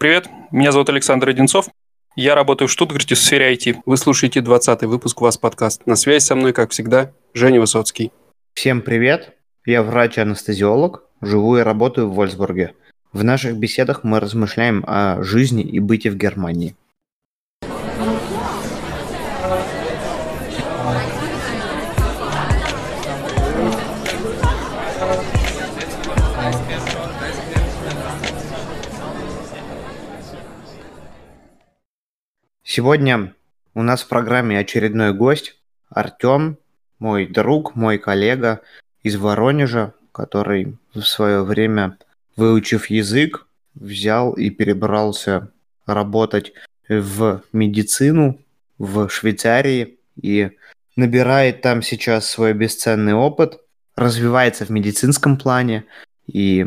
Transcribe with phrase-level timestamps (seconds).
[0.00, 1.66] Привет, меня зовут Александр Одинцов.
[2.14, 3.78] Я работаю в Штутгарте в сфере IT.
[3.84, 5.84] Вы слушаете 20-й выпуск «Вас подкаст».
[5.86, 8.12] На связи со мной, как всегда, Женя Высоцкий.
[8.54, 9.34] Всем привет.
[9.66, 12.74] Я врач-анестезиолог, живу и работаю в Вольсбурге.
[13.12, 16.76] В наших беседах мы размышляем о жизни и быте в Германии.
[32.78, 33.34] Сегодня
[33.74, 35.56] у нас в программе очередной гость
[35.90, 36.58] Артем,
[37.00, 38.60] мой друг, мой коллега
[39.02, 41.98] из Воронежа, который в свое время,
[42.36, 45.50] выучив язык, взял и перебрался
[45.86, 46.52] работать
[46.88, 48.40] в медицину
[48.78, 50.52] в Швейцарии и
[50.94, 53.58] набирает там сейчас свой бесценный опыт,
[53.96, 55.84] развивается в медицинском плане
[56.28, 56.64] и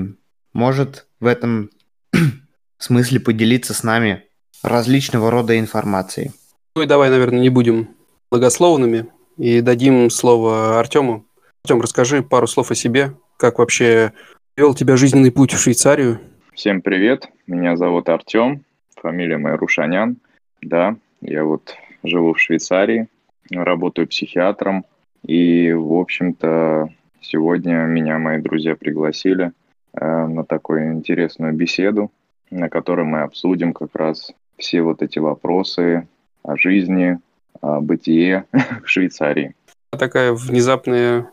[0.51, 1.69] может в этом
[2.77, 4.25] смысле поделиться с нами
[4.63, 6.31] различного рода информации.
[6.75, 7.89] Ну и давай, наверное, не будем
[8.31, 11.25] многословными и дадим слово Артему.
[11.63, 14.13] Артем, расскажи пару слов о себе, как вообще
[14.57, 16.19] вел тебя жизненный путь в Швейцарию.
[16.53, 18.63] Всем привет, меня зовут Артем,
[18.95, 20.17] фамилия моя Рушанян.
[20.61, 23.07] Да, я вот живу в Швейцарии,
[23.51, 24.85] работаю психиатром.
[25.25, 26.89] И, в общем-то,
[27.21, 29.51] сегодня меня мои друзья пригласили
[29.93, 32.11] э, на такую интересную беседу,
[32.49, 34.31] на которой мы обсудим как раз
[34.61, 36.07] все вот эти вопросы
[36.43, 37.19] о жизни,
[37.59, 38.45] о бытие
[38.83, 39.55] в Швейцарии.
[39.91, 41.29] Такая внезапная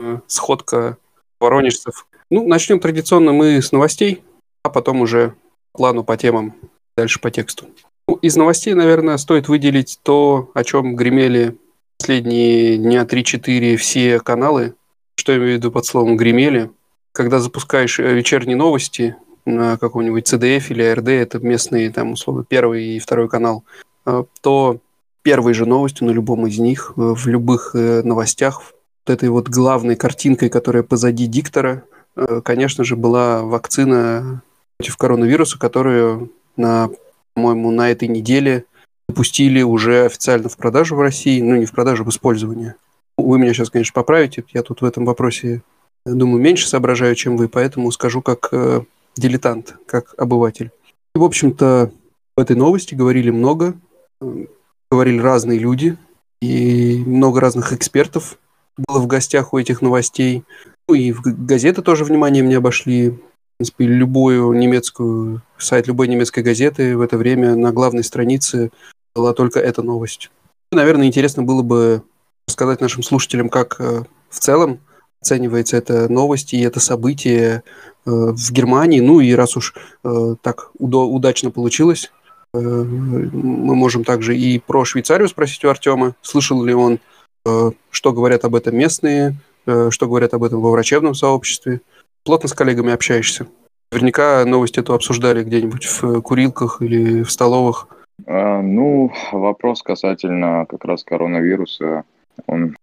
[0.00, 0.96] э, сходка
[1.38, 2.06] воронежцев.
[2.30, 4.22] Ну, начнем традиционно мы с новостей,
[4.64, 5.34] а потом уже
[5.72, 6.54] плану по темам,
[6.96, 7.66] дальше по тексту.
[8.08, 11.56] Ну, из новостей, наверное, стоит выделить то, о чем гремели
[11.98, 14.74] последние дня 3-4 все каналы.
[15.16, 16.70] Что я имею в виду под словом «гремели»?
[17.12, 22.96] Когда запускаешь э, вечерние новости, на каком-нибудь CDF или ARD, это местные, там, условно, первый
[22.96, 23.64] и второй канал,
[24.06, 24.78] э, то
[25.22, 29.48] первой же новостью на любом из них, э, в любых э, новостях, вот этой вот
[29.48, 31.84] главной картинкой, которая позади диктора,
[32.44, 34.42] конечно же, была вакцина
[34.76, 36.90] против коронавируса, которую, на,
[37.34, 38.64] по-моему, на этой неделе
[39.08, 42.74] запустили уже официально в продажу в России, ну, не в продажу, в использование.
[43.16, 45.62] Вы меня сейчас, конечно, поправите, я тут в этом вопросе,
[46.04, 48.50] думаю, меньше соображаю, чем вы, поэтому скажу как
[49.16, 50.70] дилетант, как обыватель.
[51.14, 51.92] И, в общем-то,
[52.36, 53.74] в этой новости говорили много,
[54.90, 55.96] говорили разные люди,
[56.40, 58.38] и много разных экспертов
[58.76, 60.44] было в гостях у этих новостей.
[60.88, 63.10] Ну и в газеты тоже вниманием не обошли.
[63.10, 63.18] В
[63.58, 68.70] принципе, любую немецкую, сайт любой немецкой газеты в это время на главной странице
[69.14, 70.30] была только эта новость.
[70.72, 72.02] Наверное, интересно было бы
[72.48, 74.80] рассказать нашим слушателям, как э, в целом
[75.20, 77.62] оценивается эта новость и это событие
[78.04, 79.00] в Германии.
[79.00, 79.74] Ну и раз уж
[80.04, 82.10] э, так удачно получилось,
[82.54, 86.98] э, мы можем также и про Швейцарию спросить у Артема, слышал ли он,
[87.90, 89.34] что говорят об этом местные,
[89.64, 91.80] что говорят об этом во врачебном сообществе.
[92.22, 93.46] Плотно с коллегами общаешься.
[93.90, 97.88] Наверняка новость эту обсуждали где-нибудь в курилках или в столовых.
[98.26, 102.04] А, ну, вопрос касательно как раз коронавируса,
[102.46, 102.76] он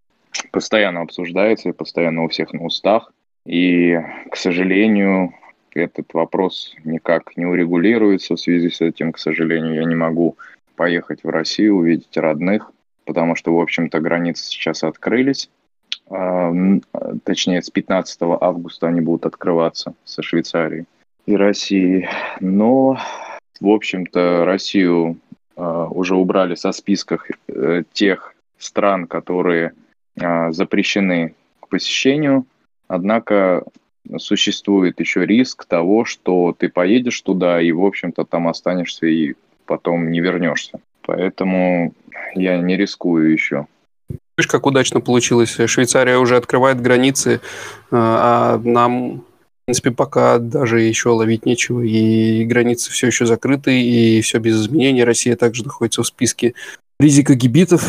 [0.52, 3.12] постоянно обсуждается и постоянно у всех на устах.
[3.48, 3.98] И,
[4.30, 5.34] к сожалению,
[5.72, 8.36] этот вопрос никак не урегулируется.
[8.36, 10.36] В связи с этим, к сожалению, я не могу
[10.76, 12.72] поехать в Россию, увидеть родных,
[13.06, 15.50] потому что, в общем-то, границы сейчас открылись.
[16.10, 16.52] А,
[17.24, 20.86] точнее, с 15 августа они будут открываться со Швейцарией
[21.26, 22.10] и Россией.
[22.42, 23.00] Но,
[23.62, 25.20] в общем-то, Россию
[25.56, 29.72] а, уже убрали со списков э, тех стран, которые
[30.20, 32.46] а, запрещены к посещению–
[32.88, 33.64] Однако
[34.18, 40.12] существует еще риск того, что ты поедешь туда и, в общем-то, там останешься и потом
[40.12, 40.80] не вернешься.
[41.06, 41.94] Поэтому
[42.36, 43.68] я не рискую еще.
[44.38, 45.58] Видишь, как удачно получилось.
[45.66, 47.40] Швейцария уже открывает границы, э,
[47.92, 51.82] а нам, в принципе, пока даже еще ловить нечего.
[51.82, 55.04] И границы все еще закрыты, и все без изменений.
[55.04, 56.54] Россия также находится в списке
[57.00, 57.84] ризикогибитов.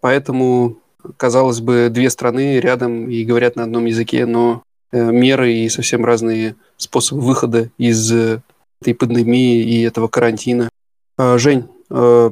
[0.00, 0.78] Поэтому
[1.16, 4.62] казалось бы, две страны рядом и говорят на одном языке, но
[4.92, 8.40] э, меры и совсем разные способы выхода из э,
[8.80, 10.68] этой пандемии и этого карантина.
[11.16, 12.30] А, Жень, э,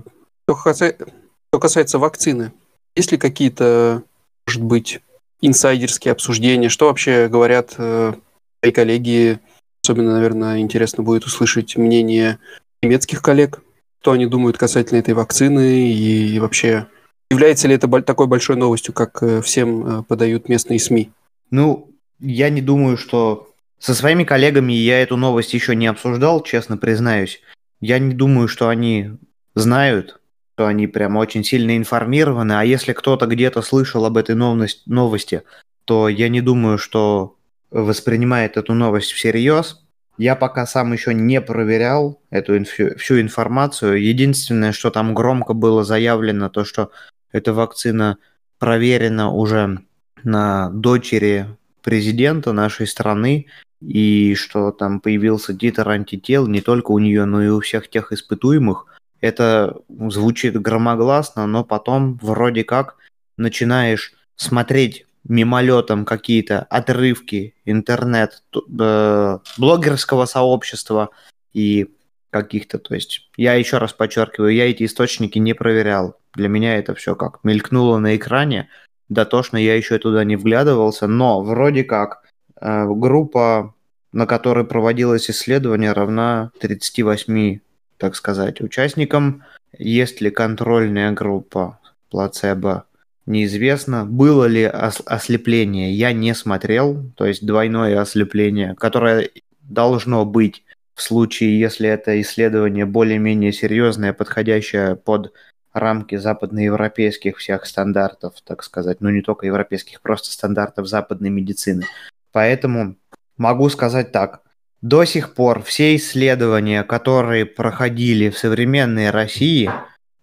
[0.49, 2.53] что что касается вакцины,
[2.97, 4.03] есть ли какие-то,
[4.47, 5.01] может быть,
[5.41, 6.69] инсайдерские обсуждения?
[6.69, 9.39] Что вообще говорят твои коллеги?
[9.85, 12.39] Особенно, наверное, интересно будет услышать мнение
[12.83, 13.61] немецких коллег,
[14.01, 16.87] что они думают касательно этой вакцины и вообще
[17.33, 21.11] Является ли это такой большой новостью, как э, всем э, подают местные СМИ?
[21.51, 21.91] Ну,
[22.21, 23.49] я не думаю, что
[23.79, 27.41] со своими коллегами я эту новость еще не обсуждал, честно признаюсь.
[27.81, 29.13] я не думаю, что они
[29.55, 30.21] знают,
[30.55, 35.43] что они прям очень сильно информированы, а если кто-то где-то слышал об этой новости,
[35.87, 37.37] то я не думаю, что
[37.71, 39.81] воспринимает эту новость всерьез.
[40.19, 44.03] Я пока сам еще не проверял эту инфу, всю информацию.
[44.03, 46.91] Единственное, что там громко было заявлено, то что
[47.33, 48.19] эта вакцина
[48.59, 49.81] проверена уже
[50.23, 51.47] на дочери
[51.83, 53.47] президента нашей страны,
[53.81, 58.13] и что там появился титр антител не только у нее, но и у всех тех
[58.13, 58.87] испытуемых.
[59.21, 62.97] Это звучит громогласно, но потом вроде как
[63.37, 71.11] начинаешь смотреть мимолетом какие-то отрывки интернет э, блогерского сообщества
[71.53, 71.89] и
[72.31, 76.17] каких-то, то есть я еще раз подчеркиваю, я эти источники не проверял.
[76.35, 78.69] Для меня это все как мелькнуло на экране,
[79.09, 82.23] дотошно я еще туда не вглядывался, но вроде как
[82.61, 83.75] э, группа,
[84.13, 87.61] на которой проводилось исследование, равна 38,
[87.99, 89.45] так сказать, участникам.
[89.79, 91.79] Есть ли контрольная группа?
[92.11, 92.87] Плацебо.
[93.25, 99.31] Неизвестно, было ли ослепление, я не смотрел, то есть двойное ослепление, которое
[99.63, 100.65] должно быть
[100.95, 105.33] в случае, если это исследование более-менее серьезное, подходящее под
[105.73, 111.87] рамки западноевропейских всех стандартов, так сказать, ну не только европейских, просто стандартов западной медицины.
[112.33, 112.97] Поэтому
[113.37, 114.43] могу сказать так.
[114.81, 119.71] До сих пор все исследования, которые проходили в современной России,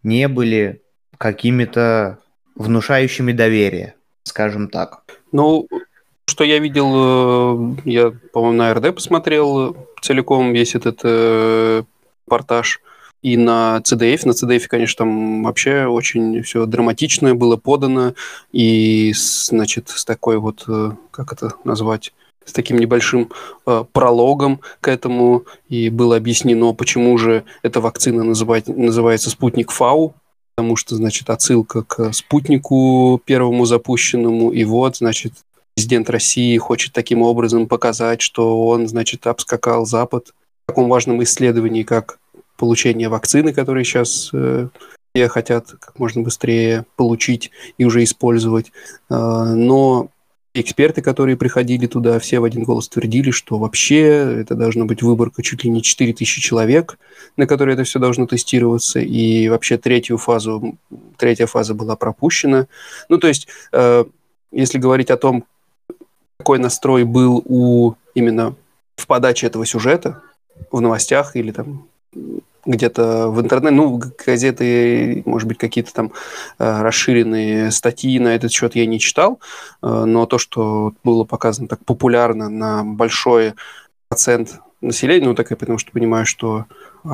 [0.03, 0.81] не были
[1.17, 2.19] какими-то
[2.55, 5.03] внушающими доверие, скажем так.
[5.31, 5.67] Ну,
[6.25, 11.83] что я видел, э, я, по-моему, на РД посмотрел целиком весь этот э,
[12.25, 12.81] репортаж.
[13.21, 18.13] И на CDF, на CDF, конечно, там вообще очень все драматичное было подано.
[18.51, 22.13] И, значит, с такой вот, э, как это назвать,
[22.45, 23.29] с таким небольшим
[23.65, 25.43] э, прологом к этому.
[25.67, 30.15] И было объяснено, почему же эта вакцина называть, называется «Спутник Фау»,
[30.55, 35.31] потому что, значит, отсылка к спутнику первому запущенному, и вот, значит,
[35.73, 41.83] президент России хочет таким образом показать, что он, значит, обскакал Запад в таком важном исследовании,
[41.83, 42.19] как
[42.59, 44.67] получение вакцины, которые сейчас э,
[45.15, 48.71] все хотят как можно быстрее получить и уже использовать.
[49.09, 50.09] Э, но
[50.53, 55.41] эксперты, которые приходили туда, все в один голос твердили, что вообще это должна быть выборка
[55.41, 56.99] чуть ли не 4000 человек,
[57.37, 60.77] на которые это все должно тестироваться, и вообще третью фазу,
[61.17, 62.67] третья фаза была пропущена.
[63.07, 64.03] Ну, то есть, э,
[64.51, 65.45] если говорить о том,
[66.37, 68.55] какой настрой был у именно
[68.97, 70.21] в подаче этого сюжета,
[70.71, 71.87] в новостях или там
[72.69, 76.11] где-то в интернете, ну, газеты, может быть, какие-то там
[76.59, 79.39] э, расширенные статьи на этот счет я не читал,
[79.81, 83.53] э, но то, что было показано так популярно на большой
[84.07, 86.65] процент населения, ну, так я потому что понимаю, что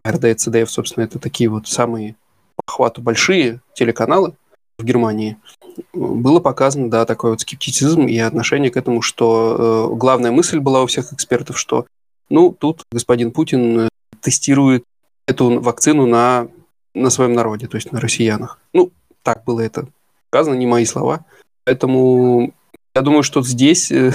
[0.03, 2.15] АРД и ЦДФ, собственно, это такие вот самые
[2.57, 4.33] по охвату большие телеканалы
[4.77, 5.37] в Германии,
[5.93, 10.83] было показано, да, такой вот скептицизм и отношение к этому, что э, главная мысль была
[10.83, 11.85] у всех экспертов, что,
[12.29, 13.87] ну, тут господин Путин
[14.21, 14.83] тестирует
[15.27, 16.47] эту вакцину на,
[16.93, 18.59] на своем народе, то есть на россиянах.
[18.73, 18.91] Ну,
[19.23, 19.87] так было это
[20.29, 21.25] сказано, не мои слова.
[21.63, 22.53] Поэтому
[22.95, 24.13] я думаю, что здесь э,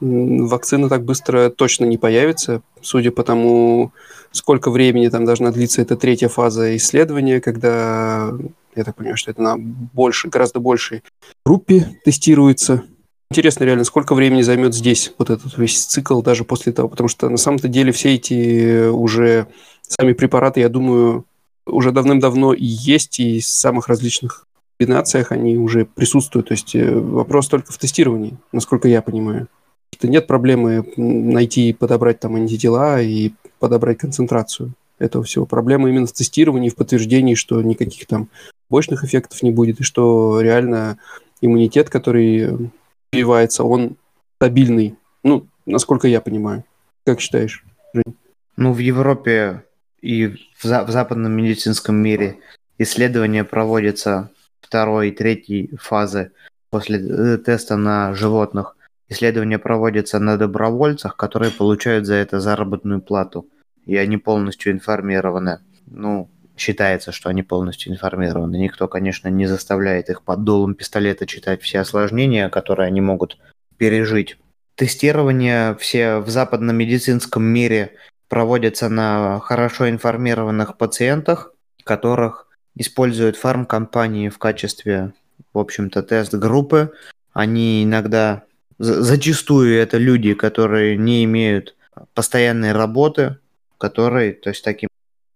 [0.00, 3.92] вакцина так быстро точно не появится, судя по тому,
[4.32, 8.32] сколько времени там должна длиться эта третья фаза исследования, когда,
[8.74, 11.02] я так понимаю, что это на больше, гораздо большей
[11.44, 12.82] группе тестируется.
[13.30, 17.28] Интересно реально, сколько времени займет здесь вот этот весь цикл даже после того, потому что
[17.28, 19.46] на самом-то деле все эти уже
[19.92, 21.24] сами препараты, я думаю,
[21.66, 24.46] уже давным-давно есть, и в самых различных
[24.78, 26.48] комбинациях они уже присутствуют.
[26.48, 29.48] То есть э, вопрос только в тестировании, насколько я понимаю.
[29.92, 35.46] Это нет проблемы найти и подобрать там антитела и подобрать концентрацию этого всего.
[35.46, 38.28] Проблема именно в тестировании, в подтверждении, что никаких там
[38.68, 40.98] побочных эффектов не будет, и что реально
[41.40, 42.70] иммунитет, который
[43.10, 43.96] прививается, он
[44.38, 44.96] стабильный.
[45.22, 46.64] Ну, насколько я понимаю.
[47.04, 48.16] Как считаешь, Жень?
[48.56, 49.64] Ну, в Европе
[50.02, 52.38] и в, за, в западном медицинском мире
[52.78, 54.30] исследования проводятся
[54.60, 56.32] второй и третьей фазы
[56.70, 58.76] после э, теста на животных.
[59.08, 63.46] Исследования проводятся на добровольцах, которые получают за это заработную плату.
[63.86, 65.60] И они полностью информированы.
[65.86, 68.56] Ну, считается, что они полностью информированы.
[68.56, 73.38] Никто, конечно, не заставляет их под дулом пистолета читать все осложнения, которые они могут
[73.76, 74.38] пережить.
[74.74, 77.92] Тестирование все в западном медицинском мире
[78.32, 81.52] проводятся на хорошо информированных пациентах,
[81.84, 85.12] которых используют фармкомпании в качестве,
[85.52, 86.94] в общем-то, тест-группы.
[87.34, 88.44] Они иногда,
[88.78, 91.76] зачастую это люди, которые не имеют
[92.14, 93.36] постоянной работы,
[93.76, 94.88] которые, то есть таким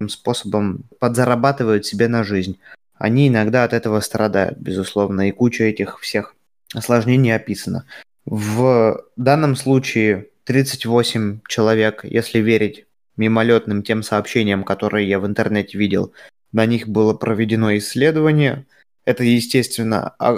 [0.09, 2.59] способом подзарабатывают себе на жизнь.
[2.95, 6.35] Они иногда от этого страдают, безусловно, и куча этих всех
[6.73, 7.85] осложнений описана.
[8.25, 12.86] В данном случае 38 человек, если верить
[13.17, 16.13] мимолетным тем сообщениям, которые я в интернете видел,
[16.53, 18.67] на них было проведено исследование.
[19.05, 20.37] Это, естественно, а,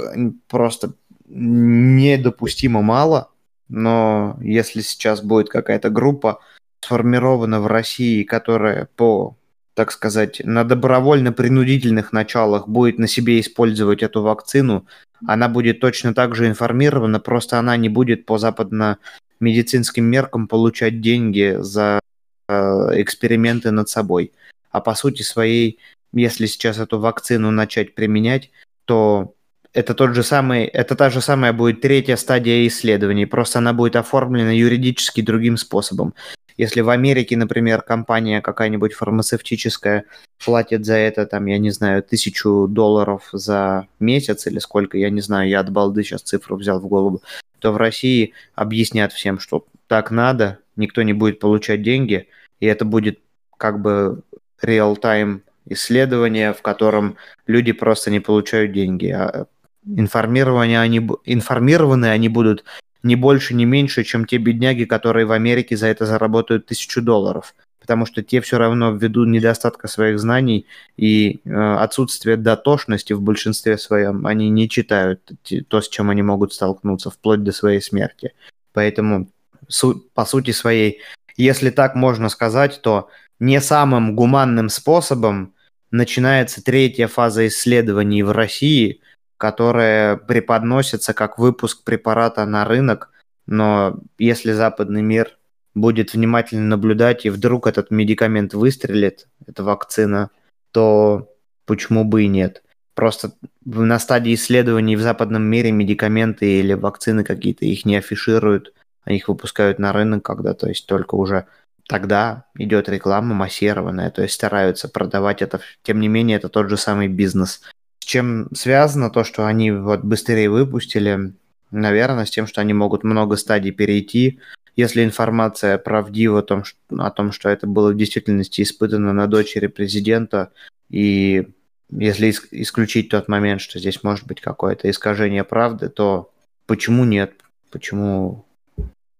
[0.48, 0.94] просто
[1.26, 3.30] недопустимо мало,
[3.68, 6.40] но если сейчас будет какая-то группа
[6.80, 9.36] сформирована в России, которая по,
[9.74, 14.86] так сказать, на добровольно-принудительных началах будет на себе использовать эту вакцину,
[15.26, 21.56] она будет точно так же информирована, просто она не будет по западно-медицинским меркам получать деньги
[21.60, 22.00] за
[22.48, 24.32] эксперименты над собой.
[24.70, 25.78] А по сути своей,
[26.12, 28.50] если сейчас эту вакцину начать применять,
[28.84, 29.34] то
[29.72, 33.96] это тот же самый, это та же самая будет третья стадия исследований, просто она будет
[33.96, 36.14] оформлена юридически другим способом.
[36.56, 40.04] Если в Америке, например, компания какая-нибудь фармацевтическая
[40.44, 45.20] платит за это, там, я не знаю, тысячу долларов за месяц или сколько, я не
[45.20, 47.22] знаю, я от балды сейчас цифру взял в голову,
[47.60, 52.26] то в России объяснят всем, что так надо, никто не будет получать деньги,
[52.60, 53.20] и это будет
[53.56, 54.22] как бы
[54.62, 59.46] real-time исследование, в котором люди просто не получают деньги, а
[59.84, 62.64] информированы они, информированы они будут
[63.02, 67.54] не больше, не меньше, чем те бедняги, которые в Америке за это заработают тысячу долларов.
[67.80, 70.66] Потому что те все равно ввиду недостатка своих знаний
[70.98, 75.20] и э, отсутствия дотошности в большинстве своем, они не читают
[75.68, 78.34] то, с чем они могут столкнуться, вплоть до своей смерти.
[78.74, 79.28] Поэтому,
[79.68, 81.00] су- по сути своей,
[81.38, 83.08] если так можно сказать, то
[83.40, 85.54] не самым гуманным способом
[85.90, 89.00] начинается третья фаза исследований в России–
[89.38, 93.10] которая преподносится как выпуск препарата на рынок,
[93.46, 95.38] но если западный мир
[95.74, 100.30] будет внимательно наблюдать и вдруг этот медикамент выстрелит, эта вакцина,
[100.72, 101.32] то
[101.66, 102.64] почему бы и нет?
[102.94, 103.32] Просто
[103.64, 108.74] на стадии исследований в западном мире медикаменты или вакцины какие-то их не афишируют,
[109.10, 111.46] их выпускают на рынок, когда, то есть только уже
[111.88, 115.60] тогда идет реклама массированная, то есть стараются продавать это.
[115.82, 117.62] Тем не менее, это тот же самый бизнес
[118.08, 121.34] чем связано то, что они вот быстрее выпустили?
[121.70, 124.40] Наверное, с тем, что они могут много стадий перейти.
[124.76, 129.26] Если информация правдива о том, что, о том, что это было в действительности испытано на
[129.26, 130.52] дочери президента,
[130.88, 131.48] и
[131.90, 136.32] если исключить тот момент, что здесь может быть какое-то искажение правды, то
[136.64, 137.34] почему нет?
[137.70, 138.46] Почему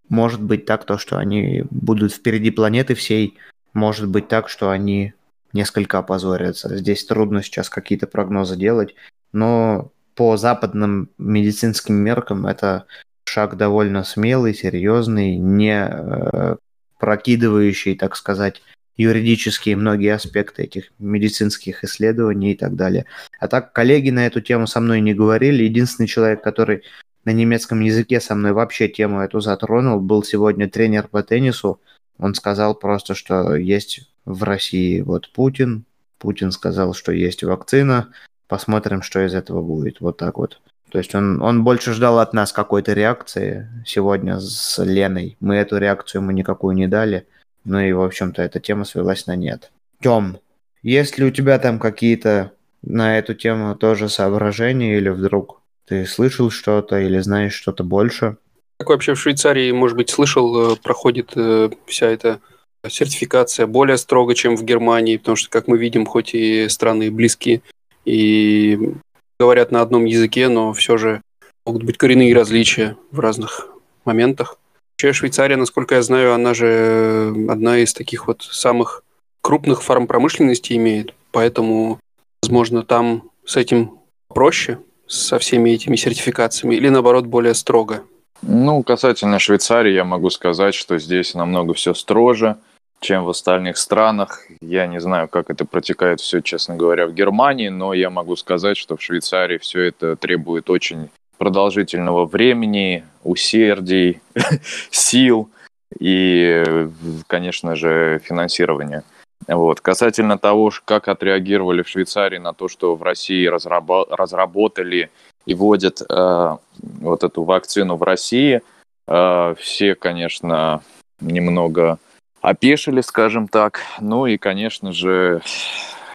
[0.09, 3.37] может быть так, то, что они будут впереди планеты всей,
[3.75, 5.15] может быть так, что они
[5.53, 6.77] несколько опозорятся.
[6.77, 8.95] Здесь трудно сейчас какие-то прогнозы делать,
[9.33, 12.87] но по западным медицинским меркам это
[13.25, 16.57] шаг довольно смелый, серьезный, не э,
[16.99, 18.63] прокидывающий, так сказать,
[18.97, 23.07] юридические многие аспекты этих медицинских исследований и так далее.
[23.39, 25.63] А так коллеги на эту тему со мной не говорили.
[25.63, 26.83] Единственный человек, который
[27.29, 31.79] на немецком языке со мной вообще тему эту затронул, был сегодня тренер по теннису.
[32.19, 35.85] Он сказал просто, что есть в России вот Путин.
[36.19, 38.09] Путин сказал, что есть вакцина.
[38.47, 40.01] Посмотрим, что из этого будет.
[40.01, 40.59] Вот так вот.
[40.91, 45.37] То есть он, он больше ждал от нас какой-то реакции сегодня с Леной.
[45.39, 47.27] Мы эту реакцию ему никакую не дали.
[47.65, 49.71] Ну и, в общем-то, эта тема свелась на нет.
[50.01, 50.39] Тем,
[50.83, 55.58] есть ли у тебя там какие-то на эту тему тоже соображения или вдруг
[55.89, 58.37] ты слышал что-то или знаешь что-то больше?
[58.79, 62.41] Как вообще в Швейцарии, может быть, слышал, э, проходит э, вся эта
[62.87, 67.63] сертификация более строго, чем в Германии, потому что, как мы видим, хоть и страны близкие
[68.05, 68.95] и
[69.41, 71.23] говорят на одном языке, но все же
[71.67, 73.69] могут быть коренные различия в разных
[74.05, 74.59] моментах.
[74.93, 79.03] Вообще Швейцария, насколько я знаю, она же одна из таких вот самых
[79.43, 82.01] крупных фармпромышленностей имеет, поэтому,
[82.43, 88.03] возможно, там с этим проще, со всеми этими сертификациями, или наоборот более строго.
[88.43, 92.57] Ну, касательно Швейцарии, я могу сказать, что здесь намного все строже,
[93.01, 94.43] чем в остальных странах.
[94.61, 98.77] Я не знаю, как это протекает все, честно говоря, в Германии, но я могу сказать,
[98.77, 104.21] что в Швейцарии все это требует очень продолжительного времени, усердий,
[104.91, 105.51] сил
[105.99, 106.89] и,
[107.27, 109.05] конечно же, финансирования.
[109.49, 109.81] Вот.
[109.81, 115.11] Касательно того, как отреагировали в Швейцарии на то, что в России разработали
[115.47, 116.57] и вводят э,
[117.01, 118.61] вот эту вакцину в России,
[119.07, 120.83] э, все, конечно,
[121.21, 121.99] немного
[122.43, 123.81] опешили, скажем так.
[124.01, 125.41] Ну и, конечно же,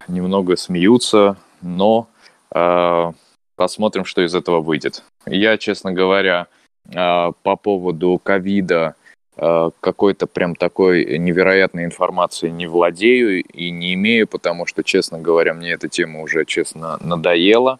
[0.07, 2.07] немного смеются, но
[2.53, 3.11] э,
[3.55, 5.03] посмотрим, что из этого выйдет.
[5.25, 6.45] Я, честно говоря,
[6.85, 8.95] э, по поводу ковида
[9.35, 15.71] какой-то прям такой невероятной информации не владею и не имею, потому что, честно говоря, мне
[15.71, 17.79] эта тема уже, честно, надоела.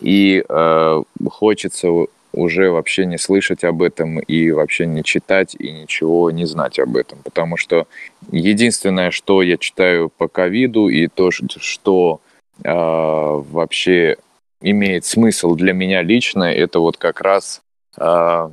[0.00, 1.88] И э, хочется
[2.34, 6.96] уже вообще не слышать об этом и вообще не читать и ничего не знать об
[6.96, 7.18] этом.
[7.22, 7.86] Потому что
[8.30, 12.20] единственное, что я читаю по ковиду и то, что
[12.62, 14.16] э, вообще
[14.60, 17.62] имеет смысл для меня лично, это вот как раз
[17.96, 18.50] э,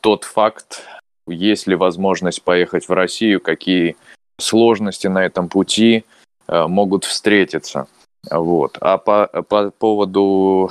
[0.00, 0.82] тот факт,
[1.26, 3.96] есть ли возможность поехать в Россию, какие
[4.38, 6.04] сложности на этом пути
[6.48, 7.86] э, могут встретиться.
[8.30, 8.76] Вот.
[8.80, 10.70] А по, по поводу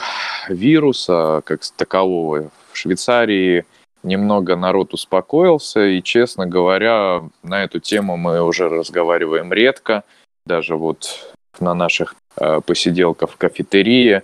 [0.49, 3.65] вируса, как такового, в Швейцарии
[4.03, 10.03] немного народ успокоился, и, честно говоря, на эту тему мы уже разговариваем редко.
[10.45, 14.21] Даже вот на наших э, посиделках в кафетерии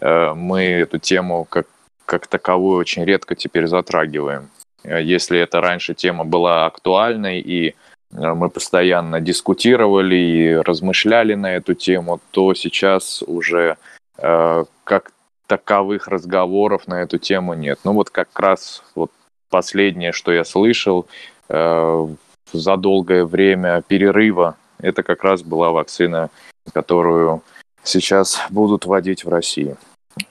[0.00, 1.66] э, мы эту тему как,
[2.06, 4.50] как таковую очень редко теперь затрагиваем.
[4.84, 7.74] Э, если это раньше тема была актуальной и
[8.14, 13.76] Э, мы постоянно дискутировали и размышляли на эту тему, то сейчас уже
[14.18, 15.12] э, как
[15.46, 17.78] таковых разговоров на эту тему нет.
[17.84, 19.10] Ну вот как раз вот
[19.50, 21.06] последнее, что я слышал
[21.48, 22.08] э,
[22.52, 26.30] за долгое время перерыва, это как раз была вакцина,
[26.72, 27.42] которую
[27.82, 29.76] сейчас будут вводить в России.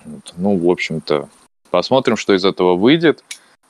[0.05, 0.33] Вот.
[0.38, 1.29] Ну, в общем-то,
[1.69, 3.24] посмотрим, что из этого выйдет,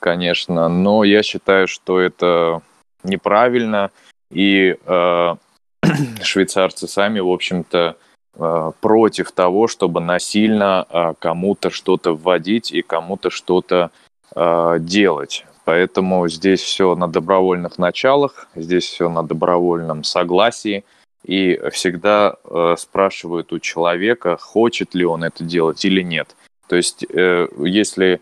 [0.04, 2.60] конечно, но я считаю, что это
[3.04, 3.90] неправильно,
[4.30, 5.34] и э,
[6.22, 7.96] швейцарцы сами, в общем-то,
[8.36, 13.90] э, против того, чтобы насильно э, кому-то что-то вводить и кому-то что-то
[14.36, 15.46] э, делать.
[15.64, 20.84] Поэтому здесь все на добровольных началах, здесь все на добровольном согласии.
[21.24, 26.36] И всегда э, спрашивают у человека, хочет ли он это делать или нет.
[26.68, 28.20] То есть, э, если,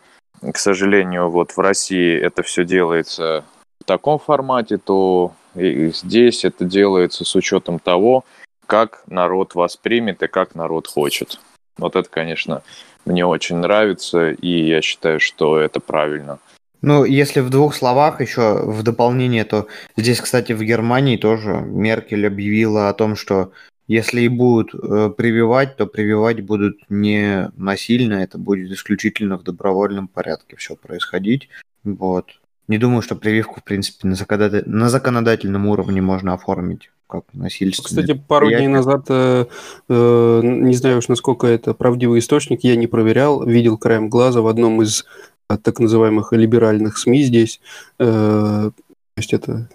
[0.50, 3.44] к сожалению, вот в России это все делается
[3.80, 8.24] в таком формате, то и здесь это делается с учетом того,
[8.66, 11.40] как народ воспримет и как народ хочет.
[11.76, 12.62] Вот это, конечно,
[13.04, 16.38] мне очень нравится, и я считаю, что это правильно.
[16.80, 22.26] Ну, если в двух словах еще в дополнение, то здесь, кстати, в Германии тоже Меркель
[22.26, 23.52] объявила о том, что
[23.92, 30.08] если и будут э, прививать, то прививать будут не насильно, это будет исключительно в добровольном
[30.08, 31.48] порядке все происходить.
[31.84, 32.26] Вот.
[32.68, 34.68] Не думаю, что прививку, в принципе, на, законодатель...
[34.68, 38.04] на законодательном уровне можно оформить как насильственное.
[38.04, 39.44] Кстати, пару дней назад, э,
[39.88, 44.46] э, не знаю уж, насколько это правдивый источник, я не проверял, видел краем глаза в
[44.46, 45.04] одном из
[45.50, 47.60] э, так называемых либеральных СМИ здесь,
[47.98, 48.70] э,
[49.16, 49.68] есть это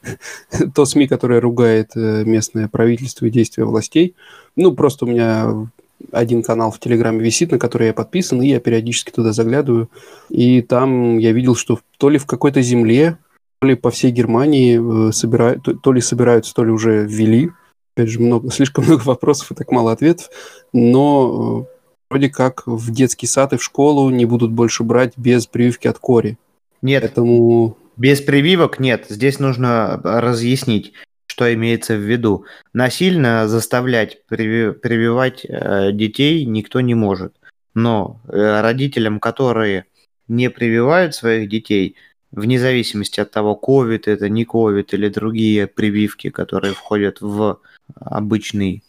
[0.74, 4.14] то СМИ, которое ругает э, местное правительство и действия властей.
[4.56, 5.68] Ну, просто у меня
[6.12, 9.88] один канал в Телеграме висит, на который я подписан, и я периодически туда заглядываю.
[10.28, 13.18] И там я видел, что то ли в какой-то земле,
[13.60, 17.50] то ли по всей Германии э, собирают, то, ли собираются, то ли уже ввели.
[17.96, 20.28] Опять же, много, слишком много вопросов и так мало ответов.
[20.72, 21.74] Но э,
[22.10, 25.98] вроде как в детский сад и в школу не будут больше брать без прививки от
[25.98, 26.38] кори.
[26.82, 27.76] Нет, Поэтому...
[27.96, 29.06] без прививок нет.
[29.08, 30.94] Здесь нужно разъяснить
[31.34, 32.44] что имеется в виду.
[32.72, 37.34] Насильно заставлять прививать э, детей никто не может.
[37.74, 39.86] Но э, родителям, которые
[40.28, 41.96] не прививают своих детей,
[42.30, 47.58] вне зависимости от того, COVID это, не COVID или другие прививки, которые входят в
[47.96, 48.84] обычный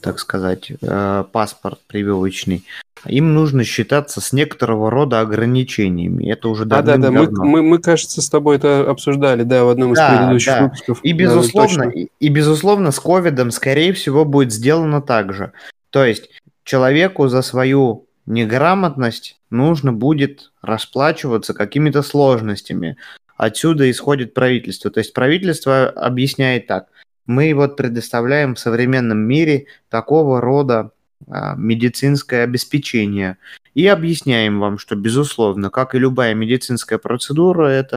[0.00, 2.64] так сказать, э, паспорт прививочный,
[3.06, 6.30] им нужно считаться с некоторого рода ограничениями.
[6.30, 7.10] Это уже да, да, да.
[7.10, 10.62] Мы, мы, мы, кажется, с тобой это обсуждали, да, в одном из да, предыдущих да.
[10.64, 11.00] выпусков.
[11.02, 15.52] И безусловно, да, и, и безусловно, с ковидом, скорее всего, будет сделано так же.
[15.90, 16.30] То есть
[16.64, 22.96] человеку за свою неграмотность нужно будет расплачиваться какими-то сложностями.
[23.36, 24.90] Отсюда исходит правительство.
[24.90, 26.86] То есть правительство объясняет так–
[27.30, 30.90] мы вот предоставляем в современном мире такого рода
[31.28, 33.36] а, медицинское обеспечение
[33.74, 37.96] и объясняем вам, что, безусловно, как и любая медицинская процедура, это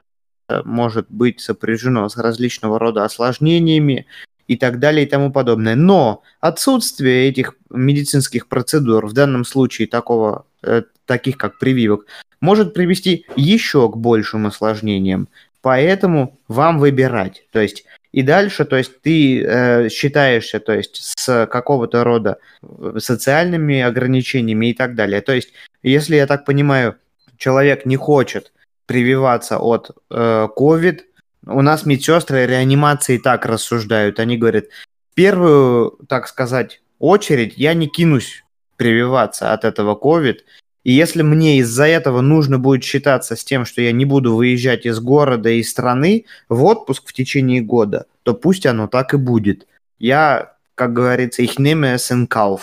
[0.64, 4.06] может быть сопряжено с различного рода осложнениями
[4.46, 5.74] и так далее и тому подобное.
[5.74, 12.06] Но отсутствие этих медицинских процедур, в данном случае такого, э, таких как прививок,
[12.40, 15.28] может привести еще к большим осложнениям.
[15.60, 17.46] Поэтому вам выбирать.
[17.50, 22.98] То есть и дальше, то есть ты э, считаешься, то есть с какого-то рода э,
[22.98, 25.20] социальными ограничениями и так далее.
[25.20, 26.94] То есть, если я так понимаю,
[27.38, 28.52] человек не хочет
[28.86, 31.00] прививаться от э, COVID,
[31.46, 34.20] у нас медсестры реанимации так рассуждают.
[34.20, 34.66] Они говорят,
[35.10, 38.44] в первую, так сказать, очередь я не кинусь
[38.76, 40.36] прививаться от этого COVID,
[40.84, 44.86] И если мне из-за этого нужно будет считаться с тем, что я не буду выезжать
[44.86, 49.66] из города и страны в отпуск в течение года, то пусть оно так и будет.
[49.98, 52.60] Я, как говорится, их nehme es Kauf.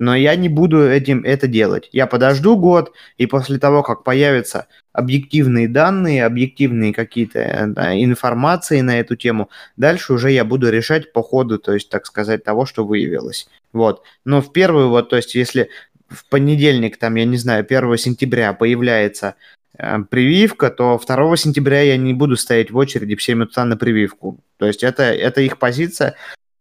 [0.00, 1.90] Но я не буду этим это делать.
[1.92, 8.80] Я подожду год, и после того, как появятся объективные данные, объективные какие-то э, да, информации
[8.80, 12.64] на эту тему, дальше уже я буду решать по ходу, то есть, так сказать, того,
[12.64, 13.46] что выявилось.
[13.74, 14.02] Вот.
[14.24, 15.68] Но в первую вот, то есть, если
[16.10, 19.36] в понедельник, там, я не знаю, 1 сентября появляется
[19.78, 23.76] э, прививка, то 2 сентября я не буду стоять в очереди в 7 утра на
[23.76, 24.38] прививку.
[24.58, 26.16] То есть это, это их позиция.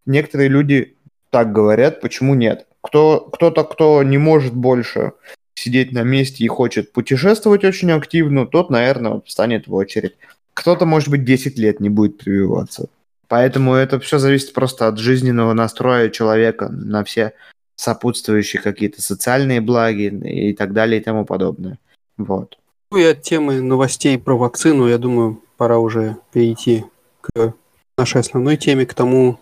[0.06, 0.96] Некоторые люди
[1.30, 2.68] так говорят, почему нет?
[2.82, 5.14] Кто, кто-то, кто не может больше
[5.56, 10.16] сидеть на месте и хочет путешествовать очень активно, тот, наверное, встанет в очередь.
[10.54, 12.88] Кто-то, может быть, 10 лет не будет прививаться.
[13.28, 17.34] Поэтому это все зависит просто от жизненного настроя человека на все
[17.80, 21.80] сопутствующие какие-то социальные благи и так далее и тому подобное.
[22.18, 22.58] Вот.
[22.92, 26.84] Ну и от темы новостей про вакцину, я думаю, пора уже перейти
[27.22, 27.54] к
[27.98, 29.40] нашей основной теме, к тому,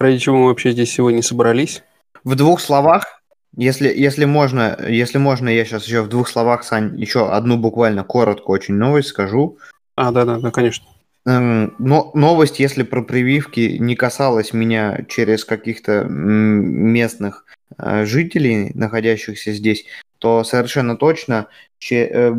[0.00, 1.84] ради чего мы вообще здесь сегодня собрались.
[2.24, 3.22] В двух словах,
[3.56, 8.02] если, если можно, если можно, я сейчас еще в двух словах, Сань, еще одну буквально
[8.02, 9.58] коротко очень новость скажу.
[9.94, 10.86] А, да-да-да, конечно.
[11.26, 17.46] Эм, но новость, если про прививки, не касалась меня через каких-то местных
[17.78, 19.86] э, жителей, находящихся здесь,
[20.18, 22.34] то совершенно точно, че, э,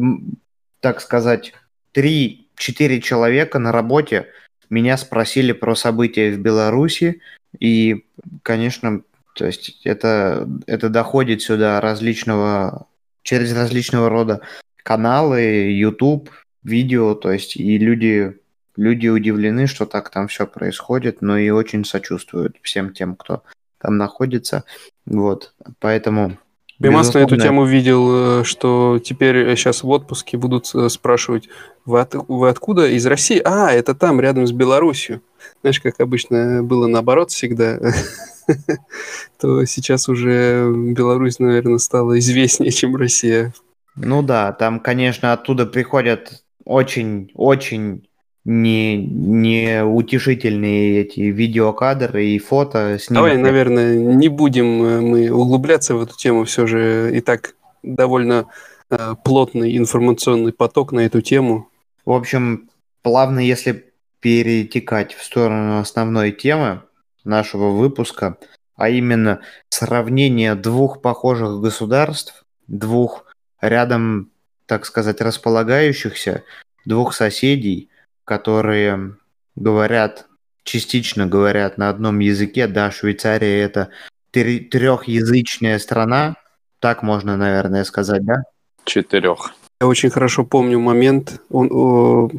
[0.82, 1.54] так сказать,
[1.94, 4.28] 3-4 человека на работе
[4.70, 7.22] меня спросили про события в Беларуси,
[7.60, 8.06] и,
[8.44, 9.02] конечно,
[9.34, 12.88] то есть это, это доходит сюда различного,
[13.24, 14.42] через различного рода
[14.84, 16.30] каналы, YouTube,
[16.64, 18.38] видео, то есть и люди
[18.76, 23.44] Люди удивлены, что так там все происходит, но и очень сочувствуют всем тем, кто
[23.80, 24.64] там находится.
[25.06, 26.38] Вот, поэтому...
[26.78, 31.48] Бимас на эту тему видел, э, что теперь сейчас в отпуске будут э, спрашивать,
[31.86, 32.88] вы, от, вы откуда?
[32.88, 33.42] Из России?
[33.46, 35.22] А, это там, рядом с Беларусью.
[35.62, 37.80] Знаешь, как обычно было наоборот всегда,
[39.40, 43.54] то сейчас уже Беларусь, наверное, стала известнее, чем Россия.
[43.96, 48.08] Ну да, там, конечно, оттуда приходят очень-очень
[48.46, 52.98] не, не утешительные эти видеокадры и фото.
[53.00, 53.14] Снимки.
[53.14, 58.48] Давай, наверное, не будем э, мы углубляться в эту тему, все же и так довольно
[58.92, 61.70] э, плотный информационный поток на эту тему.
[62.06, 62.70] В общем,
[63.02, 66.84] плавно, если перетекать в сторону основной темы
[67.24, 68.38] нашего выпуска,
[68.76, 73.26] а именно сравнение двух похожих государств, двух
[73.60, 74.30] рядом,
[74.68, 76.44] так сказать, располагающихся,
[76.86, 77.90] двух соседей–
[78.26, 79.16] которые
[79.56, 80.28] говорят,
[80.64, 82.68] частично говорят на одном языке.
[82.68, 83.90] Да, Швейцария это
[84.32, 86.36] трехязычная страна,
[86.80, 88.44] так можно, наверное, сказать, да?
[88.84, 89.54] Четырех.
[89.80, 91.42] Я очень хорошо помню момент.
[91.50, 92.30] Он, о,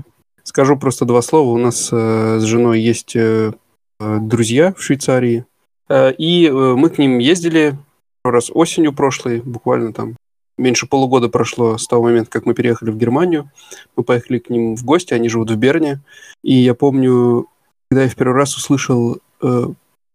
[0.43, 1.51] скажу просто два слова.
[1.51, 3.53] У нас э, с женой есть э,
[3.99, 5.47] друзья в Швейцарии,
[5.89, 7.77] э, и э, мы к ним ездили
[8.25, 10.17] раз осенью прошлой, буквально там
[10.59, 13.51] меньше полугода прошло с того момента, как мы переехали в Германию.
[13.97, 16.01] Мы поехали к ним в гости, они живут в Берне.
[16.43, 17.47] И я помню,
[17.91, 19.67] когда я в первый раз услышал э,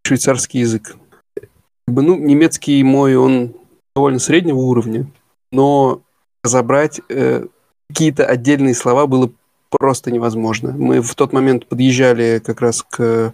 [0.03, 0.97] швейцарский язык.
[1.35, 3.53] Как бы, ну, немецкий мой, он
[3.95, 5.07] довольно среднего уровня,
[5.51, 6.01] но
[6.43, 7.45] разобрать э,
[7.89, 9.31] какие-то отдельные слова было
[9.69, 10.71] просто невозможно.
[10.71, 13.33] Мы в тот момент подъезжали как раз к,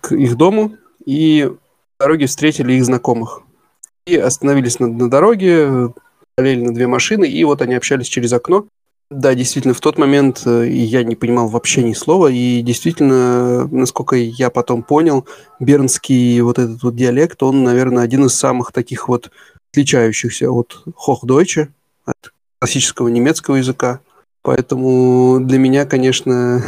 [0.00, 1.50] к их дому и
[1.98, 3.42] по дороге встретили их знакомых.
[4.06, 5.92] И остановились на, на дороге,
[6.36, 8.66] параллельно две машины, и вот они общались через окно.
[9.10, 14.16] Да, действительно, в тот момент э, я не понимал вообще ни слова, и действительно, насколько
[14.16, 15.26] я потом понял,
[15.60, 19.30] бернский вот этот вот диалект, он, наверное, один из самых таких вот
[19.70, 21.68] отличающихся от Hochdeutsche,
[22.06, 24.00] от классического немецкого языка.
[24.42, 26.62] Поэтому для меня, конечно,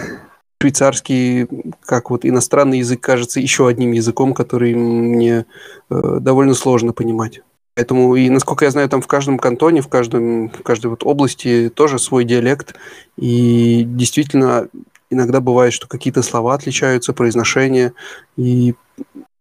[0.60, 1.46] швейцарский,
[1.80, 5.46] как вот иностранный язык, кажется еще одним языком, который мне
[5.90, 7.40] э, довольно сложно понимать.
[7.76, 11.68] Поэтому, и насколько я знаю, там в каждом кантоне, в, каждом, в каждой вот области
[11.68, 12.74] тоже свой диалект.
[13.18, 14.68] И действительно,
[15.10, 17.92] иногда бывает, что какие-то слова отличаются, произношение.
[18.38, 18.74] И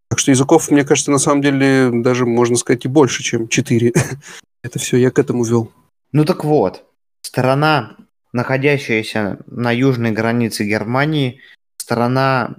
[0.08, 3.94] так что языков, мне кажется, на самом деле даже можно сказать и больше, чем четыре.
[4.62, 5.72] Это все я к этому вел.
[6.12, 6.84] Ну так вот,
[7.22, 7.96] страна,
[8.34, 11.40] находящаяся на южной границе Германии,
[11.78, 12.56] страна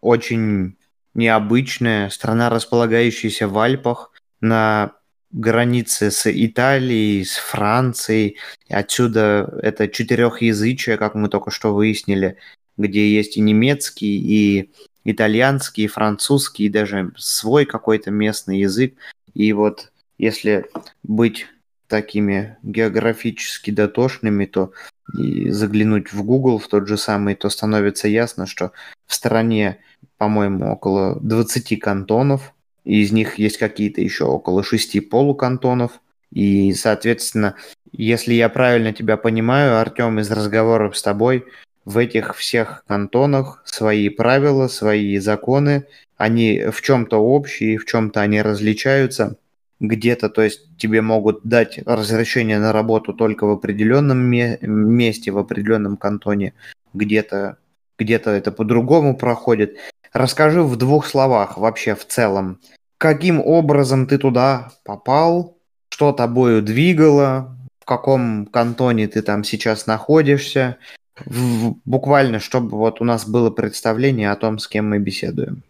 [0.00, 0.76] очень
[1.14, 4.92] необычная, страна, располагающаяся в Альпах, на
[5.30, 8.36] границы с Италией, с Францией.
[8.68, 12.36] Отсюда это четырехязычие, как мы только что выяснили,
[12.76, 14.70] где есть и немецкий, и
[15.04, 18.94] итальянский, и французский, и даже свой какой-то местный язык.
[19.34, 20.66] И вот если
[21.02, 21.46] быть
[21.86, 24.72] такими географически дотошными, то
[25.18, 28.72] и заглянуть в Google в тот же самый, то становится ясно, что
[29.06, 29.78] в стране,
[30.18, 32.52] по-моему, около 20 кантонов,
[32.88, 36.00] из них есть какие-то еще около 6 полукантонов.
[36.32, 37.54] И, соответственно,
[37.92, 41.44] если я правильно тебя понимаю, Артем, из разговоров с тобой,
[41.84, 48.42] в этих всех кантонах свои правила, свои законы, они в чем-то общие, в чем-то они
[48.42, 49.36] различаются.
[49.80, 55.96] Где-то, то есть тебе могут дать разрешение на работу только в определенном месте, в определенном
[55.96, 56.54] кантоне,
[56.94, 57.58] где-то
[57.98, 59.76] где-то это по-другому проходит.
[60.12, 62.60] Расскажи в двух словах вообще в целом,
[62.98, 65.56] каким образом ты туда попал,
[65.88, 70.76] что тобою двигало, в каком кантоне ты там сейчас находишься,
[71.24, 75.62] в, буквально, чтобы вот у нас было представление о том, с кем мы беседуем.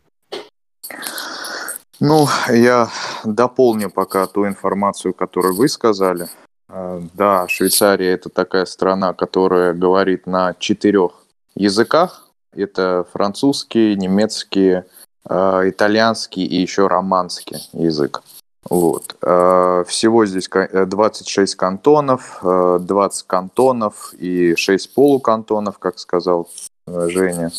[2.01, 2.89] Ну, я
[3.25, 6.29] дополню пока ту информацию, которую вы сказали.
[6.69, 11.13] А, да, Швейцария это такая страна, которая говорит на четырех
[11.55, 12.29] языках.
[12.53, 14.83] Это французский, немецкий,
[15.29, 18.23] итальянский и еще романский язык.
[18.69, 19.17] Вот.
[19.23, 26.49] А, всего здесь 26 кантонов, 20 кантонов и 6 полукантонов, как сказал
[26.87, 27.51] э, Женя.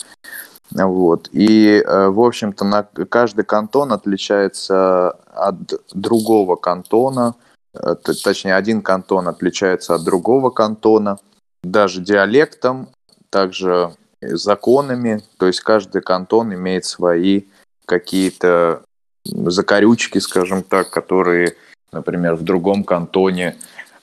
[0.72, 1.30] Вот.
[1.32, 5.58] И, э, в общем-то, на каждый кантон отличается от
[5.94, 7.36] другого кантона,
[7.74, 11.18] э, точнее, один кантон отличается от другого кантона,
[11.64, 12.90] даже диалектом,
[13.32, 17.44] также законами, то есть каждый кантон имеет свои
[17.90, 18.84] какие-то
[19.26, 21.56] закорючки, скажем так, которые,
[21.92, 23.58] например, в другом кантоне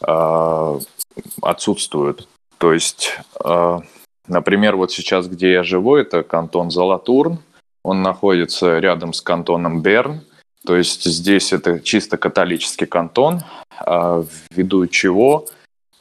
[0.07, 0.81] э,
[1.40, 2.29] отсутствуют.
[2.59, 3.79] То есть э,
[4.29, 7.38] Например, вот сейчас, где я живу, это кантон Золотурн.
[7.83, 10.22] Он находится рядом с кантоном Берн.
[10.64, 13.42] То есть здесь это чисто католический кантон,
[13.79, 15.46] а, ввиду чего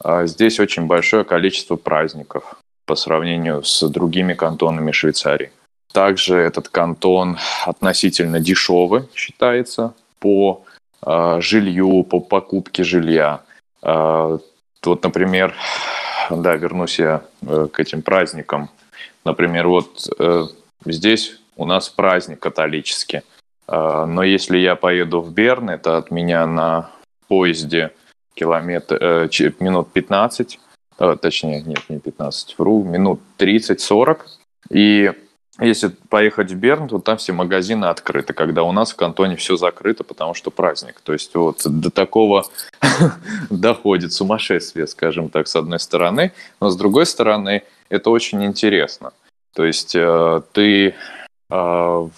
[0.00, 5.52] а, здесь очень большое количество праздников по сравнению с другими кантонами Швейцарии.
[5.96, 10.62] Также этот кантон относительно дешевый считается по
[11.00, 13.40] э, жилью, по покупке жилья.
[13.82, 14.38] Э,
[14.84, 15.54] вот, например,
[16.28, 18.68] да, вернусь я э, к этим праздникам.
[19.24, 20.44] Например, вот э,
[20.84, 23.22] здесь у нас праздник католический.
[23.66, 26.90] Э, но если я поеду в Берн, это от меня на
[27.26, 27.90] поезде
[28.34, 29.28] километр, э,
[29.60, 30.60] минут 15,
[30.98, 34.18] э, точнее, нет, не 15, вру, минут 30-40.
[34.68, 35.10] И
[35.58, 39.56] если поехать в Берн, то там все магазины открыты, когда у нас в кантоне все
[39.56, 41.00] закрыто, потому что праздник.
[41.02, 42.44] То есть вот до такого
[43.50, 49.12] доходит сумасшествие, скажем так, с одной стороны, но с другой стороны это очень интересно.
[49.54, 50.94] То есть э, ты
[51.50, 52.08] э,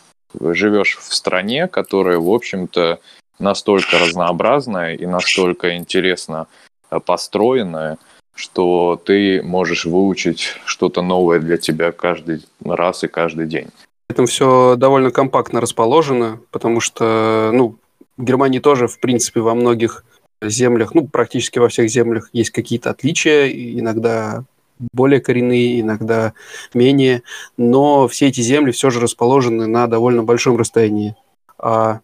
[0.41, 2.99] живешь в стране, которая, в общем-то,
[3.39, 6.49] настолько разнообразная и настолько интересно
[6.91, 7.99] э, построенная,
[8.39, 13.67] что ты можешь выучить что-то новое для тебя каждый раз и каждый день.
[14.09, 17.77] Этом все довольно компактно расположено, потому что, ну,
[18.17, 20.05] в Германии тоже, в принципе, во многих
[20.41, 24.45] землях, ну, практически во всех землях есть какие-то отличия, иногда
[24.93, 26.33] более коренные, иногда
[26.75, 27.25] менее,
[27.57, 31.17] но все эти земли все же расположены на довольно большом расстоянии.
[31.59, 31.99] А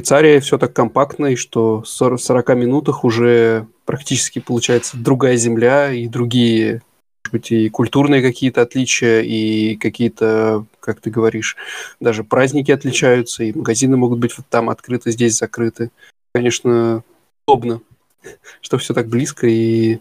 [0.00, 6.08] Швейцария все так компактно, и что в 40 минутах уже практически получается другая земля и
[6.08, 6.80] другие,
[7.22, 11.54] может быть, и культурные какие-то отличия, и какие-то, как ты говоришь,
[12.00, 15.90] даже праздники отличаются, и магазины могут быть вот там открыты, здесь закрыты.
[16.32, 17.04] Конечно,
[17.46, 17.82] удобно,
[18.62, 19.98] что все так близко и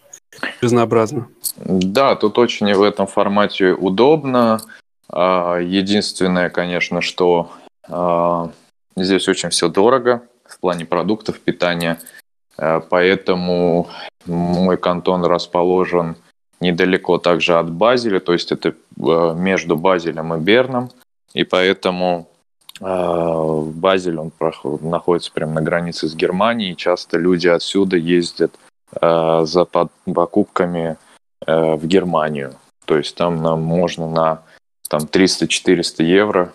[0.62, 1.28] разнообразно.
[1.58, 4.62] Да, тут очень в этом формате удобно.
[5.10, 7.52] А, единственное, конечно, что
[7.90, 8.50] а,
[8.96, 12.00] здесь очень все дорого в плане продуктов питания–
[12.60, 13.88] Э, поэтому
[14.26, 16.16] мой кантон расположен
[16.60, 20.90] недалеко также от Базеля, то есть это э, между Базелем и Берном,
[21.34, 22.28] и поэтому
[22.82, 24.32] э, Базель он
[24.82, 28.54] находится прямо на границе с Германией, часто люди отсюда ездят
[28.92, 29.68] за
[30.06, 30.98] покупками
[31.46, 34.42] в Германию, то есть там нам можно на
[34.90, 36.52] там 300-400 евро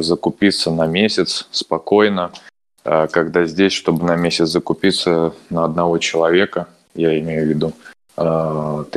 [0.00, 2.32] закупиться на месяц спокойно,
[2.84, 7.72] а когда здесь, чтобы на месяц закупиться на одного человека, я имею в виду
[8.16, 8.90] 300-400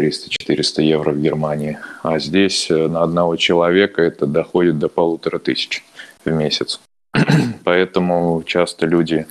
[0.77, 5.85] а, евро в Германии, а здесь э, на одного человека это доходит до полутора тысяч
[6.25, 6.81] в месяц.
[7.63, 9.25] Поэтому часто люди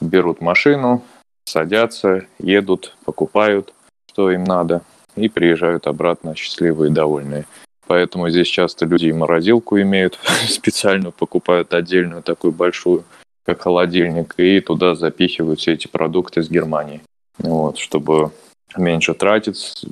[0.00, 1.02] берут машину,
[1.44, 3.72] садятся, едут, покупают,
[4.10, 4.82] что им надо,
[5.16, 7.46] и приезжают обратно счастливые и довольные.
[7.86, 10.18] Поэтому здесь часто люди и морозилку имеют,
[10.48, 13.04] специально покупают отдельную такую большую,
[13.44, 17.00] как холодильник, и туда запихивают все эти продукты из Германии.
[17.38, 18.30] Вот, чтобы
[18.76, 19.84] меньше тратить,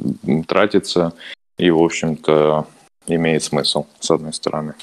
[0.47, 1.15] тратиться
[1.59, 2.67] и, в общем-то,
[3.07, 4.75] имеет смысл, с одной стороны.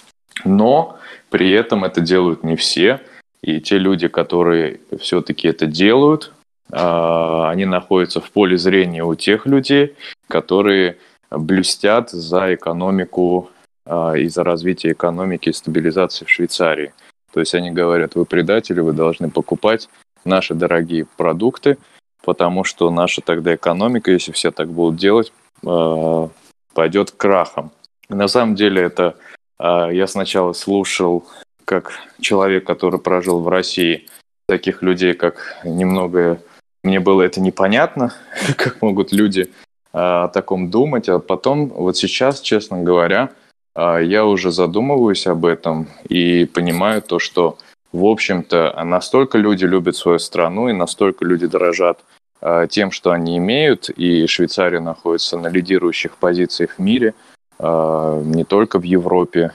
[0.45, 0.97] Но
[1.29, 3.01] при этом это делают не все,
[3.41, 6.33] и те люди, которые все-таки это делают,
[6.71, 9.95] а, они находятся в поле зрения у тех людей,
[10.27, 10.97] которые
[11.29, 13.49] блюстят за экономику
[13.85, 16.93] а, и за развитие экономики и стабилизации в Швейцарии.
[17.33, 19.89] То есть они говорят, вы предатели, вы должны покупать
[20.25, 21.77] наши дорогие продукты,
[22.23, 25.33] потому что наша тогда экономика, если все так будут делать,
[25.65, 26.29] а,
[26.73, 27.71] пойдет крахом.
[28.09, 29.15] На самом деле это
[29.59, 31.25] я сначала слушал
[31.65, 34.07] как человек, который прожил в России,
[34.47, 36.39] таких людей, как немного
[36.83, 38.13] мне было это непонятно,
[38.57, 43.29] как могут люди а, о таком думать, а потом, вот сейчас, честно говоря,
[43.75, 47.57] а, я уже задумываюсь об этом и понимаю то, что,
[47.91, 51.99] в общем-то, настолько люди любят свою страну и настолько люди дорожат
[52.41, 57.13] а, тем, что они имеют, и Швейцария находится на лидирующих позициях в мире,
[57.59, 59.51] не только в Европе,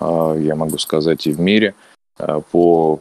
[0.00, 1.74] я могу сказать, и в мире,
[2.52, 3.00] по,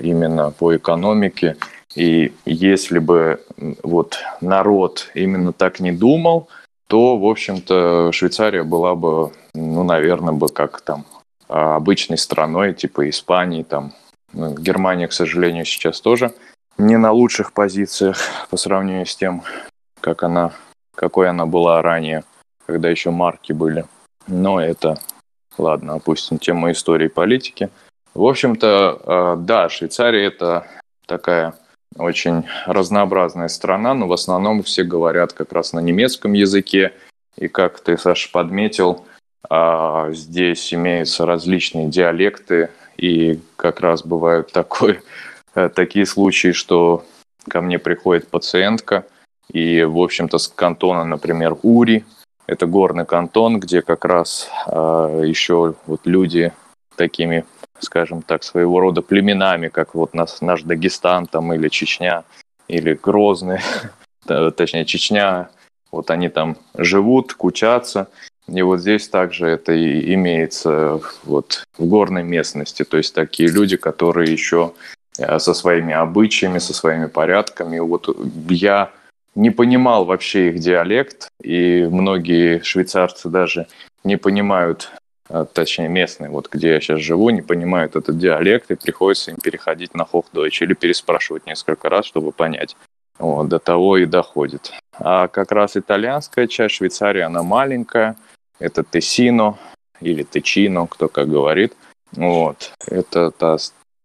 [0.00, 1.56] именно по экономике
[1.94, 3.40] и если бы
[3.82, 6.48] вот народ именно так не думал,
[6.86, 11.06] то, в общем-то, Швейцария была бы, ну, наверное, бы как там
[11.48, 13.92] обычной страной, типа Испании, там.
[14.32, 16.34] Ну, Германия, к сожалению, сейчас тоже
[16.78, 18.18] не на лучших позициях
[18.50, 19.42] по сравнению с тем,
[20.00, 20.52] как она,
[20.94, 22.24] какой она была ранее,
[22.66, 23.84] когда еще марки были.
[24.26, 24.98] Но это,
[25.56, 27.70] ладно, опустим тему истории и политики.
[28.14, 30.66] В общем-то, э, да, Швейцария это
[31.06, 31.54] такая
[31.96, 36.92] очень разнообразная страна, но в основном все говорят как раз на немецком языке.
[37.36, 39.04] И как ты, Саша, подметил,
[39.48, 45.00] а, здесь имеются различные диалекты, и как раз бывают такой,
[45.54, 47.04] э, такие случаи, что
[47.48, 49.04] ко мне приходит пациентка,
[49.52, 52.04] и, в общем-то, с кантона, например, Ури,
[52.46, 56.52] это горный кантон, где как раз а, еще вот люди
[56.96, 57.44] такими
[57.78, 62.24] скажем так, своего рода племенами, как вот нас, наш Дагестан там или Чечня,
[62.68, 63.60] или Грозный,
[64.26, 65.50] точнее Чечня,
[65.90, 68.08] вот они там живут, кучатся,
[68.46, 73.76] и вот здесь также это и имеется вот в горной местности, то есть такие люди,
[73.76, 74.74] которые еще
[75.18, 77.78] э, со своими обычаями, со своими порядками.
[77.78, 78.08] Вот
[78.50, 78.90] я
[79.34, 83.66] не понимал вообще их диалект, и многие швейцарцы даже
[84.04, 84.92] не понимают
[85.52, 89.94] точнее местные, вот где я сейчас живу, не понимают этот диалект, и приходится им переходить
[89.94, 92.76] на хохдойч или переспрашивать несколько раз, чтобы понять.
[93.18, 94.72] Вот, до того и доходит.
[94.92, 98.16] А как раз итальянская часть Швейцарии, она маленькая,
[98.58, 99.56] это Тессино
[100.00, 101.74] или Течино, кто как говорит.
[102.12, 103.56] Вот, это та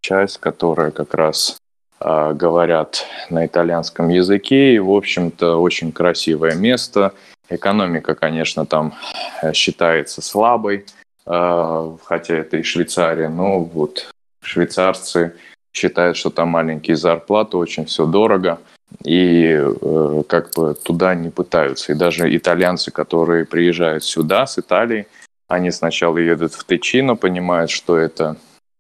[0.02, 1.58] часть, которая как раз
[2.00, 7.14] э, говорят на итальянском языке, и, в общем-то, очень красивое место.
[7.50, 8.94] Экономика, конечно, там
[9.42, 10.99] э, считается слабой, а,
[11.30, 14.10] хотя это и Швейцария, но вот
[14.42, 15.36] швейцарцы
[15.72, 18.60] считают, что там маленькие зарплаты, очень все дорого,
[19.06, 21.92] и э, как бы туда не пытаются.
[21.92, 25.06] И даже итальянцы, которые приезжают сюда с Италии,
[25.48, 28.36] они сначала едут в Течино, понимают, что это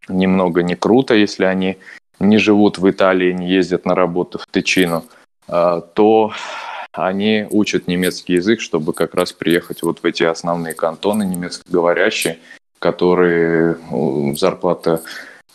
[0.07, 1.77] немного не круто, если они
[2.19, 5.03] не живут в Италии, не ездят на работу в Течино,
[5.47, 6.31] э, то
[7.05, 12.39] они учат немецкий язык, чтобы как раз приехать вот в эти основные кантоны немецкоговорящие,
[12.79, 13.77] которые
[14.35, 15.01] зарплата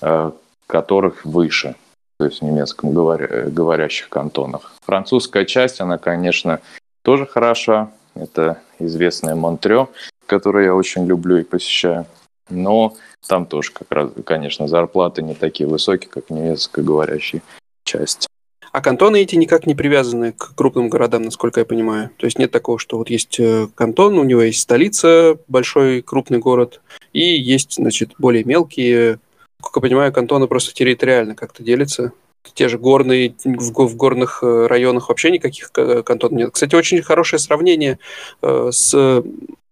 [0.01, 0.31] э,
[0.67, 1.75] которых выше,
[2.19, 4.73] то есть в немецком говоря, говорящих кантонах.
[4.83, 6.61] Французская часть, она, конечно,
[7.03, 7.91] тоже хороша.
[8.15, 9.89] Это известная Монтрё,
[10.27, 12.07] которую я очень люблю и посещаю.
[12.49, 12.95] Но
[13.27, 17.43] там тоже, как раз, конечно, зарплаты не такие высокие, как немецкоговорящей
[17.85, 18.29] части.
[18.75, 22.11] А кантоны эти никак не привязаны к крупным городам, насколько я понимаю.
[22.17, 26.39] То есть нет такого, что вот есть э, кантон, у него есть столица, большой крупный
[26.41, 26.81] город,
[27.13, 29.21] и есть, значит, более мелкие.
[29.63, 32.11] Как я понимаю, кантоны просто территориально как-то делятся.
[32.53, 36.51] Те же горные, в, в горных э, районах вообще никаких кантонов нет.
[36.51, 38.01] Кстати, очень хорошее сравнение
[38.43, 39.23] э, с,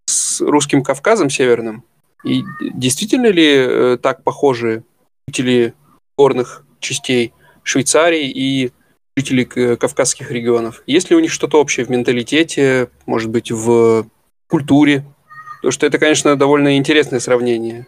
[0.04, 1.82] с русским Кавказом северным.
[2.22, 4.84] И действительно ли так похожи
[5.26, 5.74] жители
[6.16, 7.32] горных частей
[7.64, 8.70] Швейцарии и
[9.16, 10.82] жителей кавказских регионов?
[10.86, 14.06] Есть ли у них что-то общее в менталитете, может быть, в
[14.48, 15.04] культуре?
[15.56, 17.86] Потому что это, конечно, довольно интересное сравнение.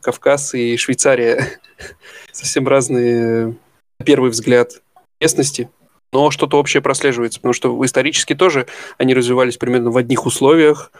[0.00, 1.48] Кавказ и Швейцария
[2.32, 3.56] совсем разные,
[3.98, 4.82] на первый взгляд,
[5.20, 5.70] местности,
[6.12, 8.66] но что-то общее прослеживается, потому что исторически тоже
[8.98, 10.92] они развивались примерно в одних условиях.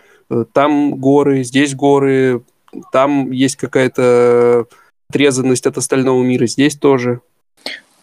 [0.52, 2.42] Там горы, здесь горы,
[2.90, 4.66] там есть какая-то
[5.08, 7.20] отрезанность от остального мира здесь тоже.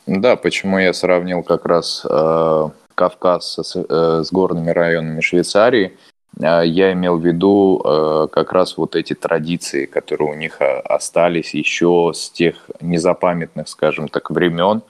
[0.08, 5.98] Да, почему я сравнил как раз э, Кавказ с, э, с горными районами Швейцарии.
[6.40, 10.80] Э, я имел в виду э, как раз вот эти традиции, которые у них э,
[10.80, 14.82] остались еще с тех незапамятных, скажем так, времен,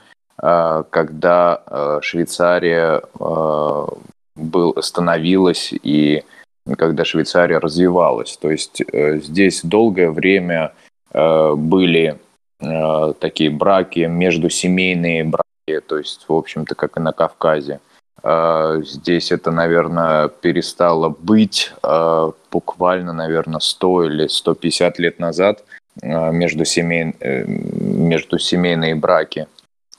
[0.41, 3.85] э, когда э, Швейцария э,
[4.35, 6.23] был, становилась и
[6.77, 8.37] когда Швейцария развивалась.
[8.37, 10.73] То есть э, здесь долгое время
[11.13, 12.17] э, были
[13.19, 17.79] такие браки, междусемейные браки, то есть, в общем-то, как и на Кавказе.
[18.23, 21.73] Здесь это, наверное, перестало быть
[22.51, 25.63] буквально, наверное, 100 или 150 лет назад
[26.01, 29.47] между, семей, между семейные браки.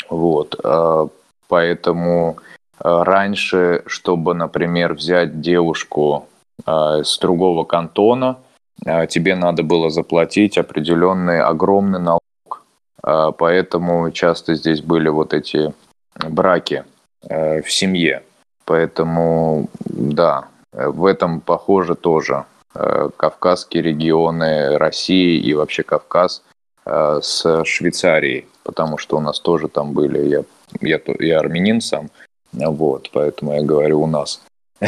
[0.09, 0.57] Вот.
[1.49, 2.37] Поэтому
[2.79, 6.29] раньше, чтобы, например, взять девушку
[6.65, 8.39] с другого кантона,
[9.09, 12.22] тебе надо было заплатить определенный огромный налог.
[13.03, 15.73] А, поэтому часто здесь были вот эти
[16.29, 16.85] браки
[17.23, 18.23] в семье.
[18.65, 26.43] Поэтому, да, в этом похоже тоже кавказские регионы России и вообще Кавказ
[26.85, 30.45] с Швейцарией, потому что у нас тоже там были, я,
[30.81, 32.11] я, я армянин сам,
[32.53, 34.43] вот, поэтому я говорю у нас.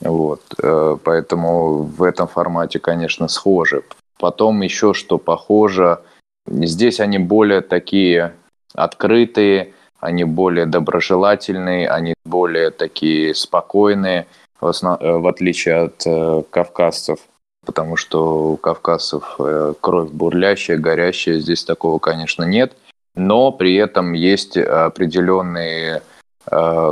[0.00, 3.82] Вот, э, поэтому в этом формате, конечно, схожи.
[4.18, 6.00] Потом еще что похоже,
[6.46, 8.34] здесь они более такие
[8.74, 14.26] открытые, они более доброжелательные, они более такие спокойные,
[14.60, 15.00] в, основ...
[15.00, 17.20] Э, в отличие от э, кавказцев,
[17.64, 19.38] потому что у кавказцев
[19.80, 22.76] кровь бурлящая, горящая, здесь такого, конечно, нет,
[23.14, 26.02] но при этом есть определенные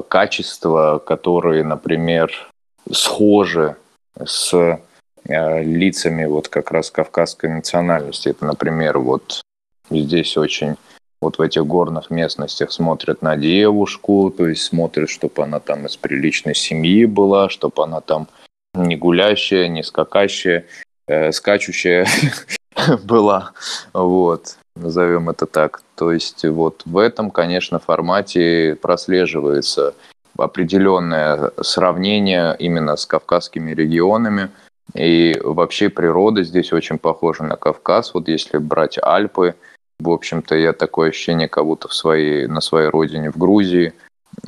[0.09, 2.33] качества, которые, например,
[2.91, 3.77] схожи
[4.23, 8.29] с э, лицами вот как раз кавказской национальности.
[8.29, 9.43] Это, например, вот
[9.91, 10.77] здесь очень
[11.21, 15.97] вот в этих горных местностях смотрят на девушку, то есть смотрят, чтобы она там из
[15.97, 18.29] приличной семьи была, чтобы она там
[18.75, 20.67] не гулящая, не скакащая,
[21.07, 22.07] э, скачущая
[23.05, 23.53] была,
[23.93, 25.83] вот, назовем это так.
[25.95, 29.95] То есть вот в этом, конечно, формате прослеживается
[30.37, 34.51] определенное сравнение именно с кавказскими регионами.
[34.95, 38.13] И вообще природа здесь очень похожа на Кавказ.
[38.15, 39.55] Вот если брать Альпы,
[39.99, 43.93] в общем-то, я такое ощущение, как будто в своей, на своей родине в Грузии.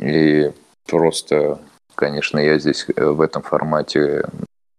[0.01, 0.51] И
[0.87, 1.59] просто,
[1.95, 4.25] конечно, я здесь э, в этом формате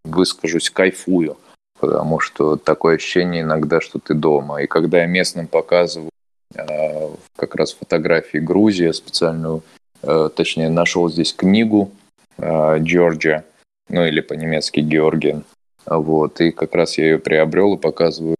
[0.03, 1.37] выскажусь, кайфую,
[1.79, 4.61] потому что такое ощущение иногда, что ты дома.
[4.61, 6.09] И когда я местным показываю
[6.55, 9.63] э, как раз фотографии Грузии, специальную
[10.03, 11.91] Э, точнее, нашел здесь книгу
[12.39, 13.45] Джорджия,
[13.89, 15.43] ну или по-немецки Георгиен.
[15.85, 18.35] Вот, и как раз я ее приобрел и показываю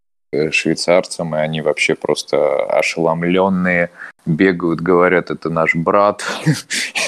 [0.52, 3.90] швейцарцам, и они вообще просто ошеломленные,
[4.26, 6.24] бегают, говорят, это наш брат.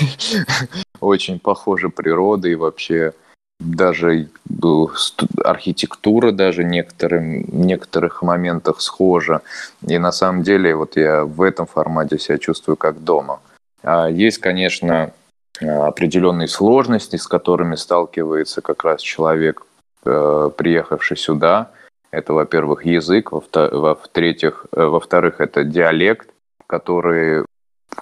[1.00, 3.14] Очень похожа природа и вообще
[3.60, 4.30] даже
[5.44, 9.42] архитектура даже некоторым, некоторых моментах схожа.
[9.86, 13.42] И на самом деле вот я в этом формате себя чувствую как дома.
[13.84, 15.12] А есть, конечно,
[15.60, 19.66] определенные сложности, с которыми сталкивается как раз человек,
[20.06, 21.72] э, приехавший сюда.
[22.12, 26.30] Это, во-первых, язык, во-вторых, э, во-вторых, это диалект,
[26.68, 27.46] который,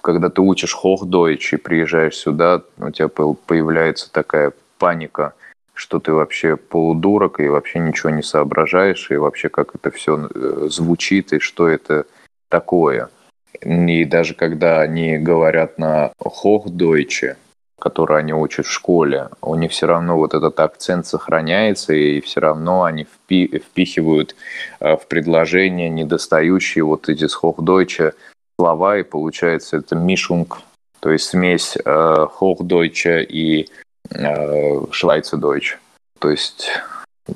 [0.02, 5.34] когда ты учишь хохдойч и приезжаешь сюда, у тебя появляется такая паника,
[5.74, 10.68] что ты вообще полудурок и вообще ничего не соображаешь, и вообще как это все э,
[10.70, 12.06] звучит, и что это
[12.48, 13.10] такое–
[13.60, 17.36] и даже когда они говорят на Hochdeutsch,
[17.78, 22.40] который они учат в школе, у них все равно вот этот акцент сохраняется, и все
[22.40, 24.34] равно они впи впихивают
[24.80, 28.12] э, в предложение недостающие вот эти Hochdeutsch
[28.58, 30.58] слова, и получается это мишунг,
[31.00, 33.68] то есть смесь э, Hochdeutsch и
[34.10, 35.76] э, Schweizerdeutsch.
[36.18, 36.68] То есть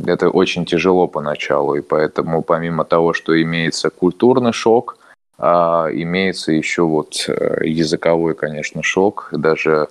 [0.06, 4.98] это очень тяжело поначалу, и поэтому помимо того, что имеется культурный шок–
[5.44, 9.28] а имеется еще вот э, языковой, конечно, шок.
[9.32, 9.88] Даже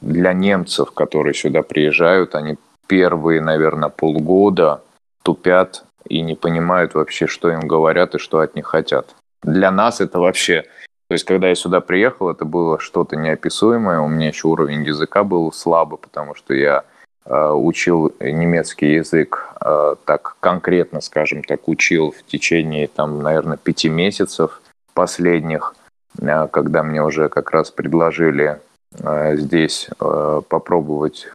[0.00, 2.56] для немцев, которые сюда приезжают, они
[2.86, 4.82] первые, наверное, полгода
[5.22, 9.14] тупят и не понимают вообще, что им говорят и что от них хотят.
[9.42, 10.64] Для нас это вообще...
[11.08, 14.00] То есть, когда я сюда приехал, это было что-то неописуемое.
[14.00, 16.84] У меня еще уровень языка был слабый, потому что я
[17.28, 23.88] Э, учил немецкий язык э, так конкретно, скажем так, учил в течение, там, наверное, пяти
[23.88, 24.60] месяцев
[24.94, 25.74] последних,
[26.20, 28.60] э, когда мне уже как раз предложили
[28.92, 31.28] здесь попробовать,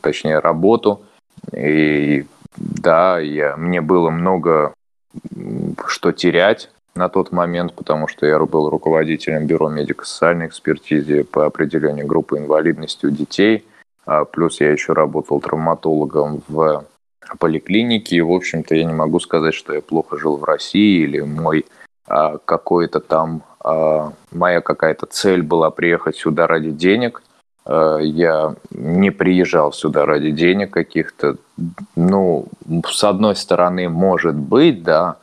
[0.00, 1.02] точнее, работу.
[1.52, 4.74] И да, я, мне было много
[5.86, 12.06] что терять на тот момент, потому что я был руководителем Бюро медико-социальной экспертизы по определению
[12.06, 13.64] группы инвалидности у детей.
[14.04, 16.84] А плюс я еще работал травматологом в
[17.38, 18.16] поликлинике.
[18.16, 21.64] И, в общем-то, я не могу сказать, что я плохо жил в России или мой
[22.06, 27.22] а, какой-то там, моя какая-то цель была приехать сюда ради денег.
[27.64, 31.36] А, я не приезжал сюда ради денег каких-то.
[31.96, 32.46] Ну,
[32.86, 35.18] с одной стороны, может быть, да,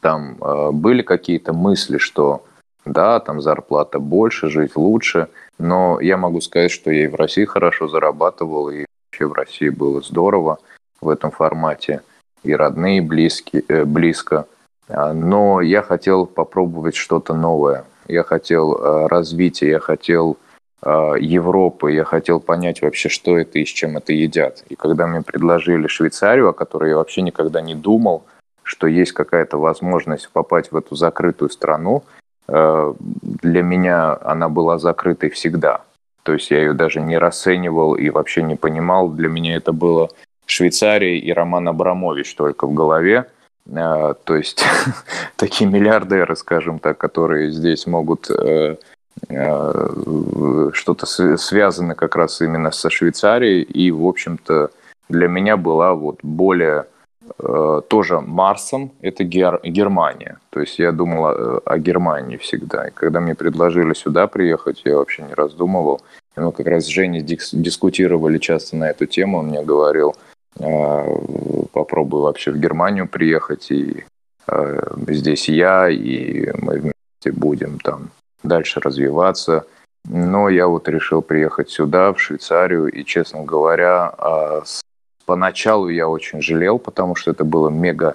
[0.00, 2.44] там э, были какие-то мысли, что
[2.84, 5.28] да, там зарплата больше, жить лучше,
[5.58, 9.68] но я могу сказать, что я и в России хорошо зарабатывал, и вообще в России
[9.68, 10.58] было здорово
[11.00, 12.02] в этом формате,
[12.42, 14.46] и родные, и близкие, э, близко.
[14.88, 17.84] А, но я хотел попробовать что-то новое.
[18.06, 20.38] Я хотел э, развития, я хотел
[20.82, 24.64] э, Европы, я хотел понять вообще, что это и с чем это едят.
[24.68, 28.24] И когда мне предложили Швейцарию, о которой я вообще никогда не думал–
[28.68, 32.04] что есть какая-то возможность попасть в эту закрытую страну,
[32.48, 35.80] э, для меня она была закрытой всегда.
[36.22, 39.08] То есть я ее даже не расценивал и вообще не понимал.
[39.08, 40.10] Для меня это было
[40.44, 43.24] Швейцария и Роман Абрамович только в голове.
[43.68, 44.64] Э, то есть
[45.36, 48.76] такие миллиардеры, скажем так, которые здесь могут э,
[50.72, 51.06] что-то
[51.36, 53.62] связано как раз именно со Швейцарией.
[53.62, 54.70] И, в общем-то,
[55.08, 56.86] для меня была вот более
[57.38, 60.38] Э, тоже Марсом, это Гер, Германия.
[60.50, 62.88] То есть я думал о, о Германии всегда.
[62.88, 66.00] И когда мне предложили сюда приехать, я вообще не раздумывал.
[66.36, 69.38] И мы как раз с Женей дис, дискутировали часто на эту тему.
[69.38, 70.16] Он мне говорил,
[70.58, 74.04] э, попробуй вообще в Германию приехать, и
[74.46, 78.10] э, здесь я, и мы вместе будем там
[78.42, 79.64] дальше развиваться.
[80.04, 84.14] Но я вот решил приехать сюда, в Швейцарию, и, честно говоря,
[84.64, 84.80] с
[85.28, 88.14] Поначалу я очень жалел, потому что это было мега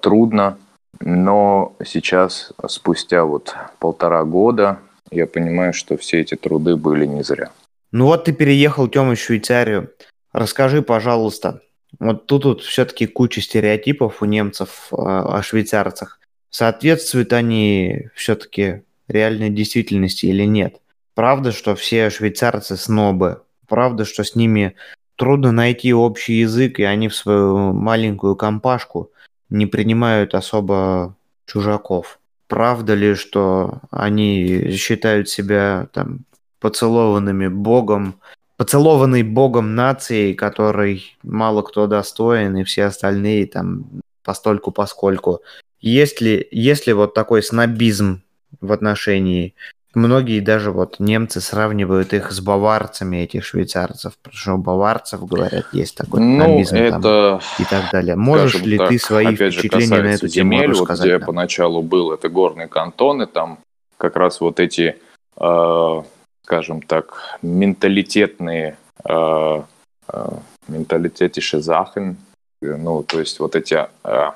[0.00, 0.56] трудно,
[1.00, 4.78] но сейчас, спустя вот полтора года,
[5.10, 7.50] я понимаю, что все эти труды были не зря.
[7.90, 9.90] Ну вот ты переехал, Тёма, в Швейцарию.
[10.38, 11.62] Расскажи, пожалуйста,
[11.98, 16.20] вот тут вот все-таки куча стереотипов у немцев э, о швейцарцах.
[16.48, 20.80] Соответствуют они все-таки реальной действительности или нет?
[21.16, 23.42] Правда, что все швейцарцы снобы?
[23.66, 24.76] Правда, что с ними
[25.16, 29.10] трудно найти общий язык, и они в свою маленькую компашку
[29.50, 31.16] не принимают особо
[31.46, 32.20] чужаков.
[32.46, 36.20] Правда ли, что они считают себя там
[36.60, 38.20] поцелованными богом,
[38.58, 43.86] поцелованной богом нацией, которой мало кто достоин, и все остальные там
[44.22, 45.40] постольку поскольку.
[45.80, 48.22] Есть ли, есть ли вот такой снобизм
[48.60, 49.54] в отношении
[49.94, 55.64] Многие даже вот немцы сравнивают их с баварцами, этих швейцарцев, потому что у баварцев, говорят,
[55.72, 58.14] есть такой ну, это, там, и так далее.
[58.14, 60.88] Можешь ли так, ты свои впечатления на эту тему земель, рассказать?
[60.88, 61.20] Вот где нам?
[61.20, 63.60] я поначалу был, это горные кантоны, там
[63.96, 64.98] как раз вот эти,
[65.40, 66.02] э,
[66.48, 69.62] скажем так, менталитетные, э,
[70.08, 70.28] э,
[70.68, 72.16] менталитетische Sachen,
[72.62, 74.30] ну, то есть вот эти э,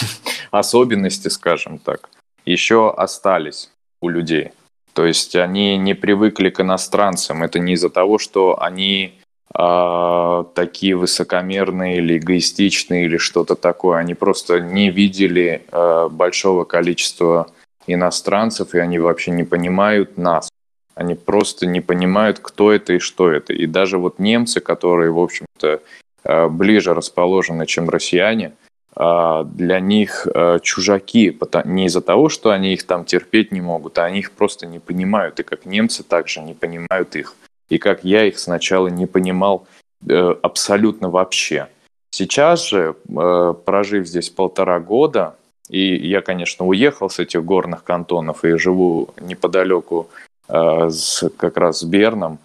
[0.50, 2.08] особенности, скажем так,
[2.46, 4.52] еще остались у людей.
[4.94, 7.42] То есть они не привыкли к иностранцам.
[7.42, 9.12] Это не из-за того, что они
[9.54, 13.98] э, такие высокомерные или эгоистичные или что-то такое.
[13.98, 17.46] Они просто не видели э, большого количества
[17.86, 20.47] иностранцев, и они вообще не понимают нас.
[20.98, 23.52] Они просто не понимают, кто это и что это.
[23.52, 25.80] И даже вот немцы, которые, в общем-то,
[26.24, 28.52] э, ближе расположены, чем россияне–
[29.00, 33.96] а, для них э, чужаки, не из-за того, что они их там терпеть не могут,
[33.96, 37.36] а они их просто не понимают, и как немцы также не понимают их,
[37.68, 39.68] и как я их сначала не понимал
[40.08, 41.68] э, абсолютно вообще.
[42.10, 45.36] Сейчас же, э, прожив здесь полтора года,
[45.68, 50.08] и я, конечно, уехал с этих горных кантонов и живу неподалеку
[50.48, 52.38] с, как раз с Берном.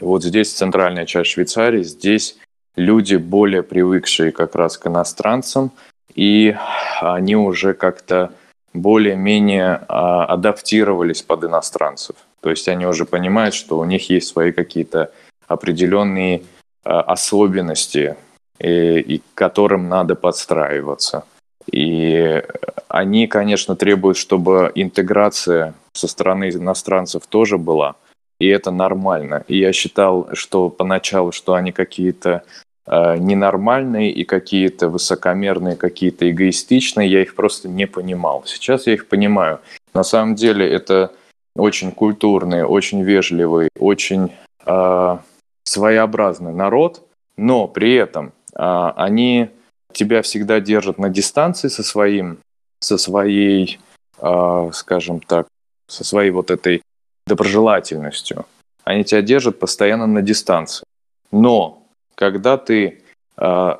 [0.00, 2.38] Вот здесь центральная часть Швейцарии, здесь
[2.76, 5.70] люди более привыкшие как раз к иностранцам,
[6.14, 6.56] и
[7.00, 8.32] они уже как-то
[8.74, 12.16] более-менее а, адаптировались под иностранцев.
[12.40, 15.12] То есть они уже понимают, что у них есть свои какие-то
[15.46, 16.42] определенные
[16.84, 18.16] а, особенности,
[18.58, 21.24] и, и к которым надо подстраиваться.
[21.70, 22.42] И
[22.88, 27.96] они, конечно, требуют, чтобы интеграция со стороны иностранцев тоже была,
[28.38, 29.44] и это нормально.
[29.48, 32.42] И я считал, что поначалу, что они какие-то
[32.84, 38.42] Э, ненормальные и какие-то высокомерные, какие-то эгоистичные, я их просто не понимал.
[38.44, 39.60] Сейчас я их понимаю.
[39.94, 41.12] На самом деле это
[41.54, 44.32] очень культурный, очень вежливый, очень
[44.66, 45.18] э,
[45.62, 49.50] своеобразный народ, но при этом э, они
[49.92, 52.38] тебя всегда держат на дистанции со своим
[52.80, 53.78] со своей,
[54.18, 55.46] э, скажем так,
[55.92, 56.82] со своей вот этой
[57.26, 58.46] доброжелательностью.
[58.84, 60.84] Они тебя держат постоянно на дистанции.
[61.30, 63.02] Но когда ты...
[63.36, 63.76] Э,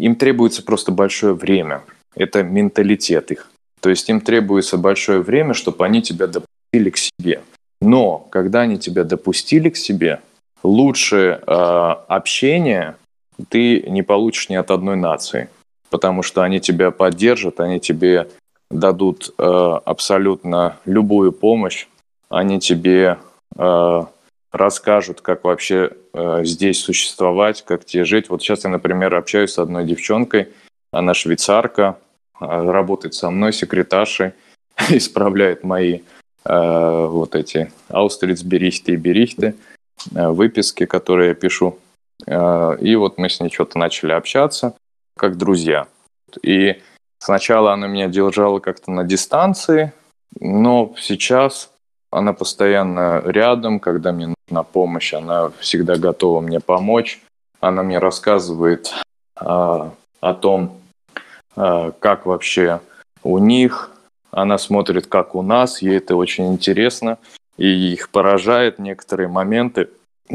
[0.00, 1.82] им требуется просто большое время.
[2.14, 3.50] Это менталитет их.
[3.80, 7.42] То есть им требуется большое время, чтобы они тебя допустили к себе.
[7.80, 10.20] Но когда они тебя допустили к себе,
[10.62, 11.50] лучше э,
[12.08, 12.96] общение
[13.48, 15.48] ты не получишь ни от одной нации,
[15.90, 18.28] потому что они тебя поддержат, они тебе
[18.70, 21.86] дадут э, абсолютно любую помощь,
[22.28, 23.18] они тебе
[23.56, 24.04] э,
[24.52, 28.28] расскажут, как вообще э, здесь существовать, как тебе жить.
[28.28, 30.48] Вот сейчас я, например, общаюсь с одной девчонкой,
[30.90, 31.98] она швейцарка,
[32.40, 34.32] э, работает со мной секретаршей,
[34.88, 36.00] исправляет мои
[36.44, 39.54] э, вот эти аустриц, берихты и берихты,
[40.14, 41.78] э, выписки, которые я пишу.
[42.26, 44.74] Э, и вот мы с ней что-то начали общаться,
[45.16, 45.86] как друзья.
[46.42, 46.80] И
[47.18, 49.92] сначала она меня держала как-то на дистанции,
[50.38, 51.70] но сейчас
[52.10, 57.20] она постоянно рядом, когда мне нужна помощь, она всегда готова мне помочь.
[57.60, 58.92] Она мне рассказывает
[59.40, 60.80] э, о том,
[61.56, 62.80] э, как вообще
[63.22, 63.90] у них,
[64.30, 67.18] она смотрит, как у нас, ей это очень интересно,
[67.56, 69.88] и их поражает некоторые моменты,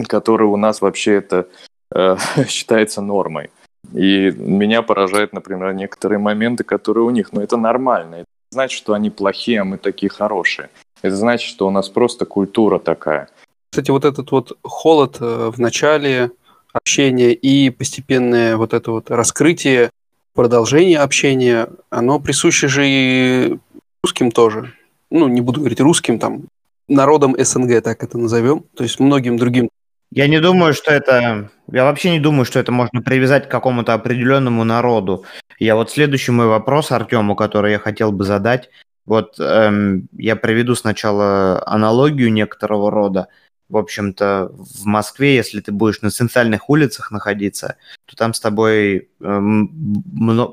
[0.07, 1.47] которые у нас вообще это
[1.93, 2.17] э,
[2.47, 3.49] считается нормой.
[3.94, 7.34] И меня поражает, например, некоторые моменты, которые у них.
[7.34, 8.16] Но это нормально.
[8.16, 10.70] Это значит, что они плохие, а мы такие хорошие.
[11.02, 13.28] Это значит, что у нас просто культура такая.
[13.72, 16.32] Кстати, вот этот вот холод э, в начале
[16.74, 19.92] общения и постепенное вот это вот раскрытие,
[20.34, 23.58] продолжение общения, оно присуще же и
[24.04, 24.74] русским тоже.
[25.10, 26.44] Ну, не буду говорить русским, там,
[26.88, 29.70] народам СНГ, так это назовем, то есть многим другим.
[30.12, 31.49] Я не думаю, что это...
[31.72, 35.26] Я вообще не думаю, что это можно привязать к какому-то определенному народу.
[35.57, 38.70] Я вот следующий мой вопрос Артему, который я хотел бы задать.
[39.05, 43.30] Вот эм, я приведу сначала аналогию некоторого рода
[43.72, 49.07] в общем-то, в Москве, если ты будешь на центральных улицах находиться, то там с тобой
[49.22, 49.39] э,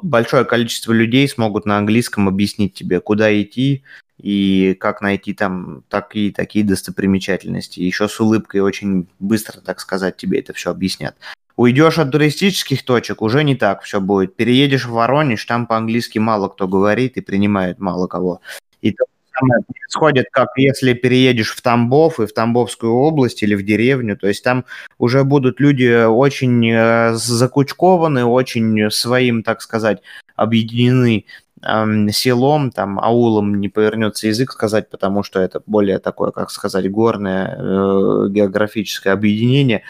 [0.03, 3.83] большое количество людей смогут на английском объяснить тебе, куда идти
[4.19, 7.81] и как найти там такие такие достопримечательности.
[7.81, 11.17] Еще с улыбкой очень быстро, так сказать, тебе это все объяснят.
[11.57, 14.37] Уйдешь от туристических точек, уже не так все будет.
[14.37, 18.41] Переедешь в Воронеж, там по-английски мало кто говорит и принимает мало кого.
[18.81, 19.05] И то
[19.39, 24.29] самое происходит, как если переедешь в Тамбов и в Тамбовскую область или в деревню, то
[24.29, 24.65] есть там
[24.99, 30.01] уже будут люди очень э, закучкованы, очень своим, так сказать,
[30.37, 31.25] объединены
[32.11, 37.57] селом, там, аулом не повернется язык сказать, потому что это более такое, как сказать, горное
[37.57, 39.83] э, географическое объединение.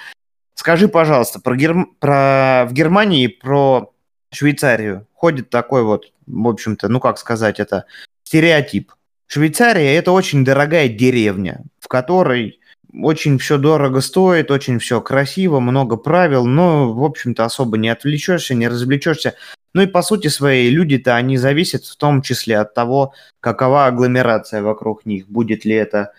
[0.54, 1.86] Скажи, пожалуйста, про, Гер...
[2.00, 3.92] про в Германии про
[4.32, 7.84] Швейцарию ходит такой вот, в общем-то, ну как сказать, это
[8.24, 8.92] стереотип.
[9.26, 12.60] Швейцария– это очень дорогая деревня, в которой
[12.92, 18.54] очень все дорого стоит, очень все красиво, много правил, но, в общем-то, особо не отвлечешься,
[18.54, 19.34] не развлечешься.
[19.74, 24.62] Ну и по сути своей люди-то они зависят в том числе от того, какова агломерация
[24.62, 25.28] вокруг них.
[25.28, 26.12] Будет ли это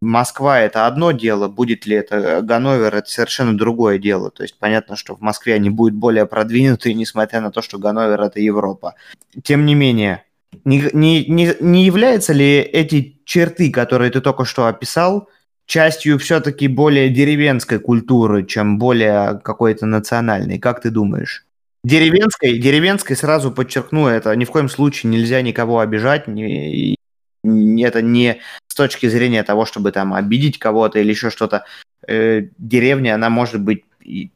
[0.00, 4.30] Москва это одно дело, будет ли это Ганновер это совершенно другое дело.
[4.30, 8.20] То есть понятно, что в Москве они будут более продвинутые, несмотря на то, что Ганновер
[8.20, 8.94] это Европа.
[9.42, 10.24] Тем не менее,
[10.64, 15.28] не, не, не, не являются ли эти черты, которые ты только что описал,
[15.66, 20.58] частью все-таки более деревенской культуры, чем более какой-то национальной?
[20.58, 21.44] Как ты думаешь?
[21.84, 26.96] Деревенской, деревенской сразу подчеркну, это ни в коем случае нельзя никого обижать, не,
[27.44, 31.64] это не с точки зрения того, чтобы там обидеть кого-то или еще что-то.
[32.08, 33.84] Э, деревня, она может быть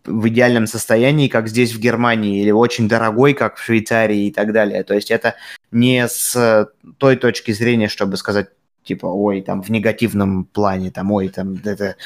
[0.04, 4.52] в идеальном состоянии, как здесь в Германии, или очень дорогой, как в Швейцарии и так
[4.52, 4.82] далее.
[4.82, 5.36] То есть это
[5.70, 6.68] не с
[6.98, 8.48] той точки зрения, чтобы сказать,
[8.84, 11.96] типа, ой, там в негативном плане, там, ой, там это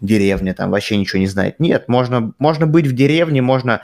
[0.00, 1.60] деревня, там вообще ничего не знает.
[1.60, 3.82] Нет, можно, можно быть в деревне, можно,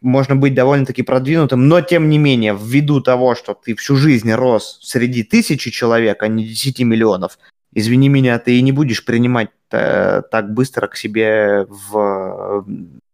[0.00, 4.78] можно быть довольно-таки продвинутым, но тем не менее, ввиду того, что ты всю жизнь рос
[4.82, 7.38] среди тысячи человек, а не десяти миллионов,
[7.72, 12.66] извини меня, ты и не будешь принимать э, так быстро к себе в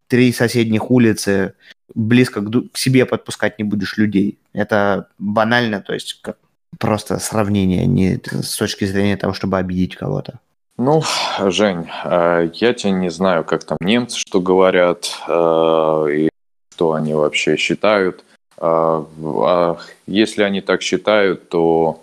[0.08, 1.54] три соседних улицы,
[1.94, 4.38] близко к, к себе подпускать не будешь людей.
[4.52, 6.36] Это банально, то есть как
[6.78, 10.40] просто сравнение, не с точки зрения того, чтобы обидеть кого-то.
[10.80, 11.02] Ну,
[11.38, 16.28] Жень, э, я тебя не знаю, как там немцы что говорят, э, и
[16.74, 18.24] что они вообще считают.
[18.56, 19.04] Э,
[19.44, 22.02] а если они так считают, то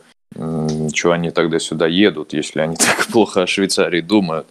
[0.93, 4.45] чего они тогда сюда едут, если они так плохо о Швейцарии думают.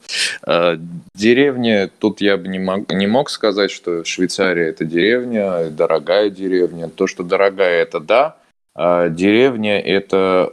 [1.14, 6.88] Деревня, тут я бы не мог, не мог сказать, что Швейцария это деревня, дорогая деревня.
[6.88, 8.36] То, что дорогая, это да,
[8.76, 10.52] деревня– это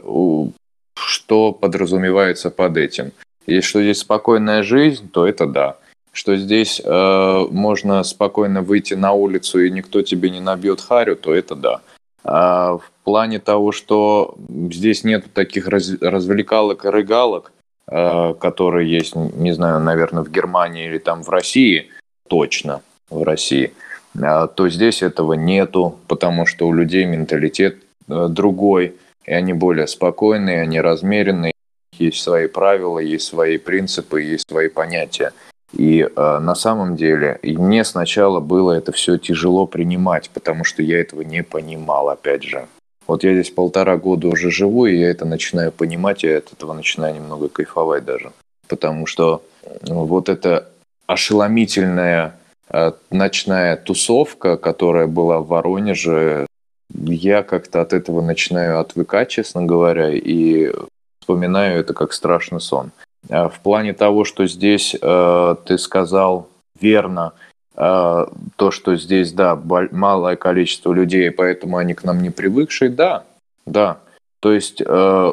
[0.94, 3.12] что подразумевается под этим.
[3.46, 5.76] Если что здесь спокойная жизнь, то это да.
[6.12, 11.34] Что здесь э, можно спокойно выйти на улицу и никто тебе не набьет харю, то
[11.34, 11.80] это да.
[12.22, 14.36] А в плане того, что
[14.70, 17.52] здесь нет таких раз, развлекалок и рыгалок,
[17.88, 21.90] э, которые есть, не знаю, наверное, в Германии или там в России,
[22.28, 23.74] точно в России,
[24.14, 30.62] э, то здесь этого нету, потому что у людей менталитет другой, и они более спокойные,
[30.62, 31.52] они размеренные,
[31.98, 35.32] есть свои правила, есть свои принципы, есть свои понятия.
[35.72, 41.00] И э, на самом деле мне сначала было это все тяжело принимать, потому что я
[41.00, 42.66] этого не понимал, опять же.
[43.06, 46.72] Вот я здесь полтора года уже живу, и я это начинаю понимать, и от этого
[46.72, 48.32] начинаю немного кайфовать даже.
[48.68, 49.42] Потому что
[49.82, 50.68] ну, вот эта
[51.06, 52.36] ошеломительная
[52.70, 56.46] э, ночная тусовка, которая была в Воронеже,
[56.92, 60.72] я как-то от этого начинаю отвыкать, честно говоря, и
[61.20, 62.90] вспоминаю это как страшный сон.
[63.30, 67.32] А в плане того, что здесь э, ты сказал верно,
[67.76, 68.26] э,
[68.56, 73.24] то, что здесь, да, малое количество людей, поэтому они к нам не привыкшие, да,
[73.66, 73.98] да.
[74.40, 75.32] То есть, э,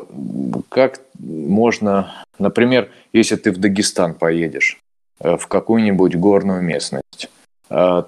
[0.69, 4.79] как можно, например, если ты в Дагестан поедешь,
[5.19, 7.29] э, в какую-нибудь горную местность,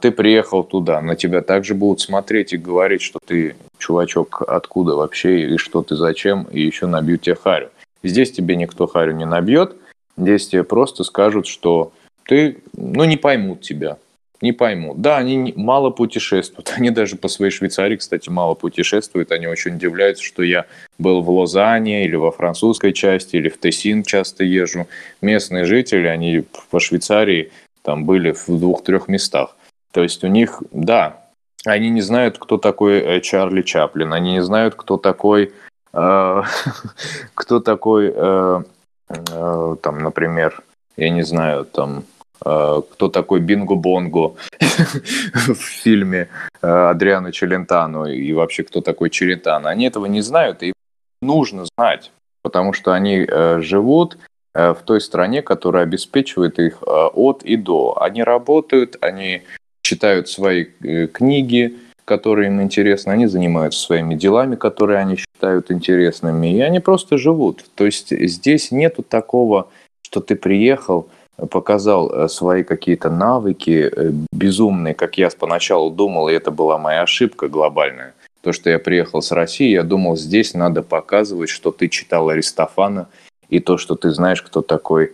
[0.02, 5.54] ты приехал туда, на тебя также будут смотреть и говорить, что ты, чувачок, откуда вообще,
[5.54, 7.70] и что ты зачем, и еще набьют тебе харю.
[8.04, 9.76] Здесь тебе никто харю не набьет,
[10.18, 11.94] здесь тебе просто скажут, что
[12.26, 13.98] ты, ну, не поймут тебя,
[14.42, 15.00] не поймут.
[15.00, 20.24] Да, они мало путешествуют, они даже по своей Швейцарии, кстати, мало путешествуют, они очень удивляются,
[20.26, 20.66] что я
[20.98, 24.88] был в Лозанне или во французской части, или в Тессин часто езжу.
[25.22, 27.52] Местные жители, они по Швейцарии
[27.84, 29.56] там были в двух-трех местах.
[29.92, 31.22] То есть у них, да,
[31.66, 35.54] они не знают, кто такой э, Чарли Чаплин, они не знают, кто такой
[35.94, 36.42] Э,
[37.36, 38.64] кто такой, э,
[39.10, 40.62] э, там, например,
[40.98, 42.04] я не знаю, там,
[42.40, 46.28] кто такой Бинго Бонго в фильме
[46.60, 49.70] Адриано Челентано и вообще кто такой Челентано.
[49.70, 50.74] Они этого не знают, и
[51.22, 52.12] нужно знать,
[52.42, 53.26] потому что они
[53.60, 54.18] живут
[54.54, 57.98] в той стране, которая обеспечивает их от и до.
[58.00, 59.42] Они работают, они
[59.82, 60.66] читают свои
[61.12, 61.76] книги,
[62.06, 67.66] которые им интересны, они занимаются своими делами, которые они считают интересными, и они просто живут.
[67.76, 69.70] То есть здесь нету такого,
[70.02, 71.08] что ты приехал,
[71.50, 77.02] показал э, свои какие-то навыки э, безумные, как я поначалу думал, и это была моя
[77.02, 78.14] ошибка глобальная.
[78.42, 83.08] То, что я приехал с России, я думал, здесь надо показывать, что ты читал Аристофана,
[83.56, 85.12] и то, что ты знаешь, кто такой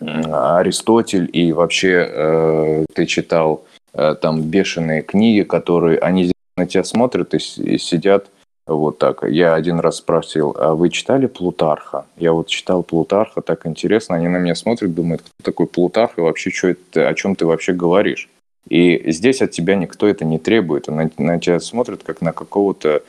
[0.00, 3.64] Аристотель, и вообще э, ты читал
[3.96, 8.30] Э, там бешеные книги, которые они на тебя смотрят и, и сидят
[8.66, 9.24] вот так.
[9.24, 12.04] Я один раз спросил, а вы читали Плутарха?
[12.18, 14.16] Я вот читал Плутарха, так интересно.
[14.16, 17.46] Они на меня смотрят, думают, кто такой Плутарх и вообще, что это, о чем ты
[17.46, 18.28] вообще говоришь?
[18.68, 20.88] И здесь от тебя никто это не требует.
[20.88, 23.02] На, на тебя смотрят как на какого-то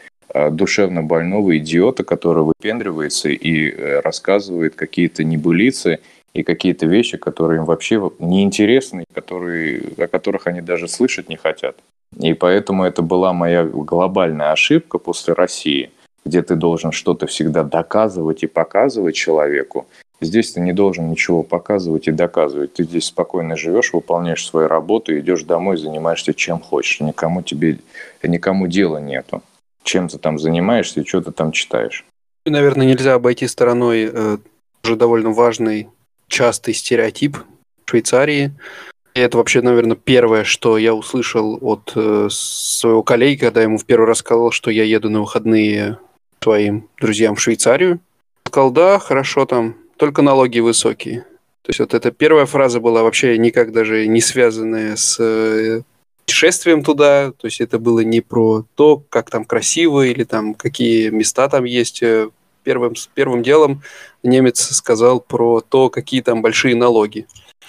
[0.51, 5.99] душевно больного идиота, который выпендривается и э, рассказывает какие-то небылицы
[6.33, 11.77] и какие-то вещи, которые им вообще неинтересны, которые, о которых они даже слышать не хотят.
[12.19, 15.91] И поэтому это была моя глобальная ошибка после России,
[16.25, 19.87] где ты должен что-то всегда доказывать и показывать человеку.
[20.19, 22.73] Здесь ты не должен ничего показывать и доказывать.
[22.73, 27.01] Ты здесь спокойно живешь, выполняешь свою работу, идешь домой, занимаешься чем хочешь.
[27.01, 27.77] Никому тебе,
[28.23, 29.43] никому дела нету.
[29.87, 32.03] Чем ты там занимаешься и что ты там читаешь.
[32.45, 34.37] Наверное, нельзя обойти стороной э,
[34.83, 35.87] уже довольно важный
[36.27, 37.37] частый стереотип
[37.85, 38.51] Швейцарии.
[39.15, 43.85] И это вообще, наверное, первое, что я услышал от э, своего коллеги, когда ему в
[43.85, 45.99] первый раз сказал, что я еду на выходные
[46.43, 48.01] своим друзьям в Швейцарию.
[48.45, 51.21] Сказал, да, хорошо там, только налоги высокие.
[51.61, 55.83] То есть вот эта первая фраза была вообще никак даже не связанная с э,
[56.27, 57.31] путешествием туда.
[57.31, 61.63] То есть это было не про то, как там красиво или там какие места там
[61.63, 62.29] есть э,
[62.63, 63.81] первым, первым делом
[64.23, 67.27] немец сказал про то, какие там большие налоги.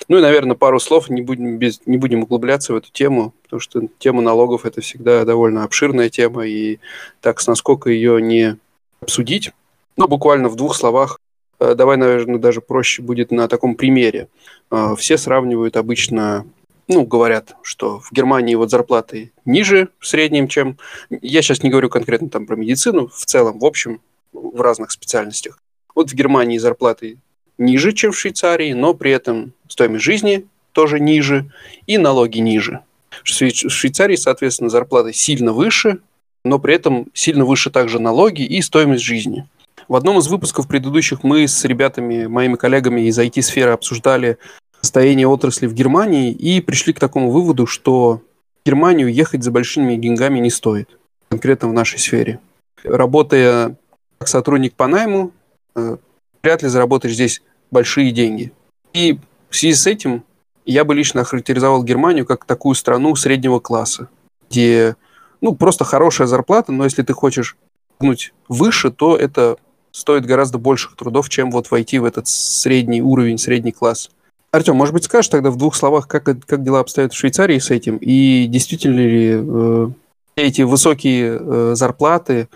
[0.09, 3.61] Ну и, наверное, пару слов, не будем, без, не будем углубляться в эту тему, потому
[3.61, 6.79] что тема налогов– это всегда довольно обширная тема, и
[7.21, 8.57] так, насколько ее не
[9.01, 9.53] обсудить,
[9.97, 11.19] ну, буквально в двух словах,
[11.61, 14.29] э, давай, наверное, даже проще будет на таком примере.
[14.71, 16.45] Э, все сравнивают обычно
[16.89, 20.79] ну, говорят, что в Германии вот зарплаты ниже в среднем, чем...
[21.11, 24.01] Я сейчас не говорю конкретно там про медицину, в целом, в общем,
[24.33, 25.61] в разных специальностях.
[25.95, 27.19] Вот в Германии зарплаты
[27.59, 31.51] ниже, чем в Швейцарии, но при этом стоимость жизни тоже ниже
[31.87, 32.81] и налоги ниже.
[33.23, 35.99] В Швейцарии, соответственно, зарплаты сильно выше,
[36.45, 39.47] но при этом сильно выше также налоги и стоимость жизни.
[39.89, 44.39] В одном из выпусков предыдущих мы с ребятами, моими коллегами из IT-сферы обсуждали
[44.81, 48.23] состояние отрасли в Германии и пришли к такому выводу, что
[48.63, 50.99] в Германию ехать за большими деньгами не стоит,
[51.29, 52.41] конкретно в нашей сфере.
[52.85, 53.77] Работая
[54.19, 55.33] как сотрудник по найму,
[55.75, 55.97] э,
[56.43, 58.53] вряд ли заработаешь здесь большие деньги.
[58.93, 59.19] И
[59.51, 60.25] в связи с этим
[60.65, 64.09] я бы лично охарактеризовал Германию как такую страну среднего класса,
[64.51, 64.97] где
[65.41, 67.57] ну, просто хорошая зарплата, но если ты хочешь
[68.01, 69.57] гнуть выше, то это
[69.93, 74.11] стоит гораздо больших трудов, чем вот войти в этот средний уровень, средний класс.
[74.51, 77.71] Артем, может быть, скажешь тогда в двух словах, как, как дела обстоят в Швейцарии с
[77.71, 79.89] этим, и действительно ли э,
[80.37, 82.49] эти высокие э, зарплаты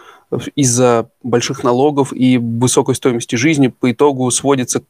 [0.54, 4.84] из-за больших налогов и высокой стоимости жизни по итогу сводятся к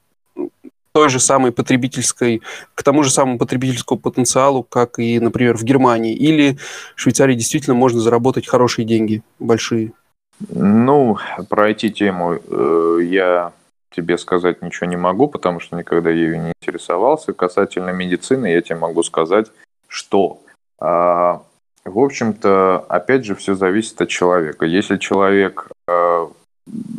[0.93, 2.43] той же самой потребительской,
[2.75, 6.59] к тому же самому потребительскому потенциалу, как и, например, в Германии, или
[6.95, 9.93] в Швейцарии действительно можно заработать хорошие деньги, большие?
[10.51, 13.53] Ну, про IT-тему э, я
[13.93, 17.33] тебе сказать ничего не могу, потому что никогда ею не интересовался.
[17.33, 19.47] Касательно медицины я тебе могу сказать,
[19.89, 20.41] что,
[20.81, 21.41] э, в
[21.99, 24.67] общем-то, опять же, все зависит от человека.
[24.67, 26.29] Если человек э,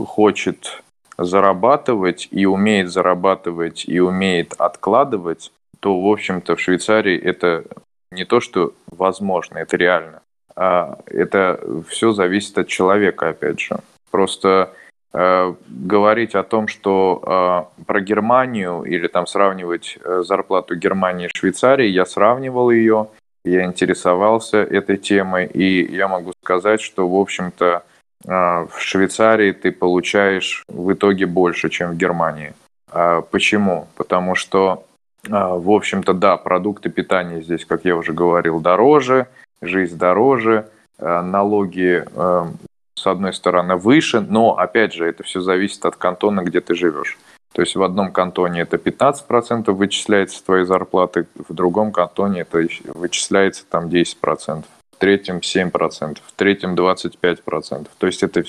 [0.05, 0.81] хочет
[1.17, 7.65] зарабатывать и умеет зарабатывать и умеет откладывать, то, в общем-то, в Швейцарии это
[8.11, 10.21] не то, что возможно, это реально.
[10.55, 13.77] А это все зависит от человека, опять же.
[14.11, 14.71] Просто
[15.13, 21.87] говорить о том, что э, про Германию или там сравнивать э, зарплату Германии и Швейцарии,
[21.87, 23.07] я сравнивал ее,
[23.45, 27.83] я интересовался этой темой, и я могу сказать, что, в общем-то,
[28.25, 32.53] э, в Швейцарии ты получаешь в итоге больше, чем в Германии.
[32.91, 33.87] Э, почему?
[33.95, 34.83] Потому что,
[35.25, 39.27] э, в общем-то, да, продукты питания здесь, как я уже говорил, дороже–
[39.63, 40.67] жизнь дороже,
[40.99, 42.45] э, налоги э,
[43.03, 47.17] с одной стороны выше, но опять же это все зависит от кантона, где ты живешь.
[47.51, 52.65] То есть в одном кантоне это 15% вычисляется с твоей зарплаты, в другом кантоне это
[52.93, 57.87] вычисляется там 10%, в третьем 7%, в третьем 25%.
[57.97, 58.43] То есть это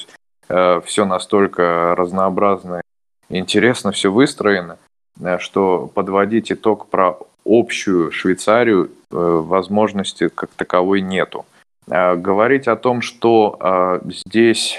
[0.49, 2.81] э, все настолько разнообразно
[3.29, 4.79] интересно все выстроено,
[5.21, 11.45] э, что подводить итог про общую Швейцарию э, возможности как таковой нету.
[11.89, 14.79] Э, говорить о том, что э, здесь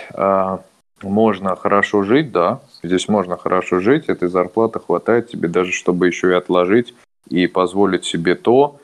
[1.02, 6.30] можно хорошо жить, да, здесь можно хорошо жить, этой зарплаты хватает тебе даже, чтобы еще
[6.32, 6.96] и отложить
[7.30, 8.80] и позволить себе то,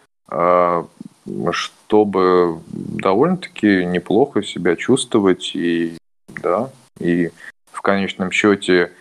[1.51, 5.97] чтобы довольно-таки неплохо себя чувствовать и,
[6.43, 6.69] да,
[6.99, 7.31] и
[7.71, 8.91] в конечном счете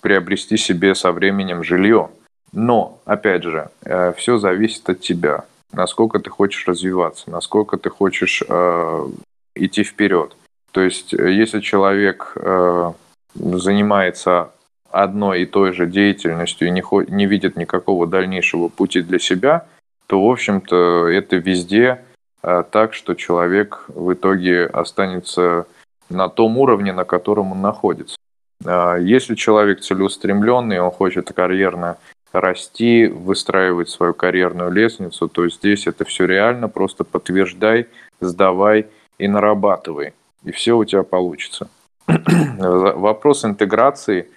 [0.00, 2.10] приобрести себе со временем жилье.
[2.52, 5.44] Но, опять же, э, все зависит от тебя.
[5.72, 9.08] Насколько ты хочешь развиваться, насколько ты хочешь э,
[9.54, 10.34] идти вперед.
[10.72, 12.92] То есть, э, если человек э,
[13.34, 14.50] занимается
[14.90, 19.66] одной и той же деятельностью и не, не видит никакого дальнейшего пути для себя,
[20.06, 22.02] то, в общем-то, это везде
[22.42, 25.66] э, так, что человек в итоге останется
[26.08, 28.16] на том уровне, на котором он находится.
[28.64, 31.98] Э, если человек целеустремленный, он хочет карьерно
[32.32, 37.86] расти, выстраивать свою карьерную лестницу, то здесь это все реально, просто подтверждай,
[38.20, 38.86] сдавай
[39.18, 40.14] и нарабатывай,
[40.44, 41.68] и все у тебя получится.
[42.06, 44.28] вопрос интеграции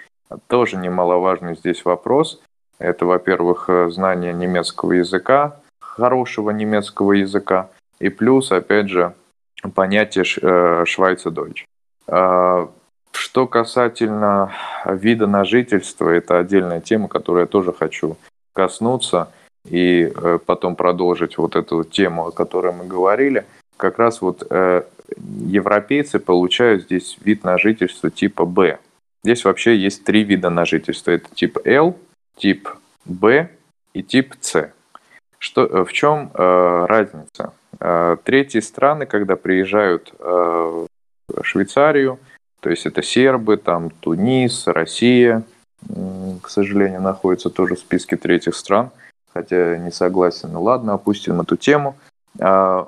[0.48, 2.42] тоже немаловажный здесь вопрос.
[2.80, 7.70] Это, во-первых, знание немецкого языка, хорошего немецкого языка,
[8.00, 9.14] и плюс, опять же,
[9.76, 11.66] понятие э, Швайца-Дойч.
[13.12, 14.54] Что касательно
[14.86, 18.18] вида на жительство, это отдельная тема, которую я тоже хочу
[18.54, 19.32] коснуться
[19.70, 23.46] и э, потом продолжить вот эту тему, о которой мы говорили.
[23.78, 24.84] Как раз вот э,
[25.18, 28.80] европейцы получают здесь вид на жительство типа Б.
[29.24, 31.12] Здесь вообще есть три вида на жительство.
[31.12, 31.96] Это тип L,
[32.38, 32.70] тип
[33.06, 33.50] Б
[33.94, 34.72] и тип С.
[35.38, 37.54] Что, э, в чем э, разница?
[37.80, 42.20] Э, третьи страны, когда приезжают э, в Швейцарию,
[42.62, 45.44] то есть это сербы, там Тунис, Россия,
[46.42, 48.92] к сожалению, находится тоже в списке третьих стран,
[49.34, 50.52] хотя не согласен.
[50.54, 51.98] Ну ладно, опустим эту тему.
[52.40, 52.88] А,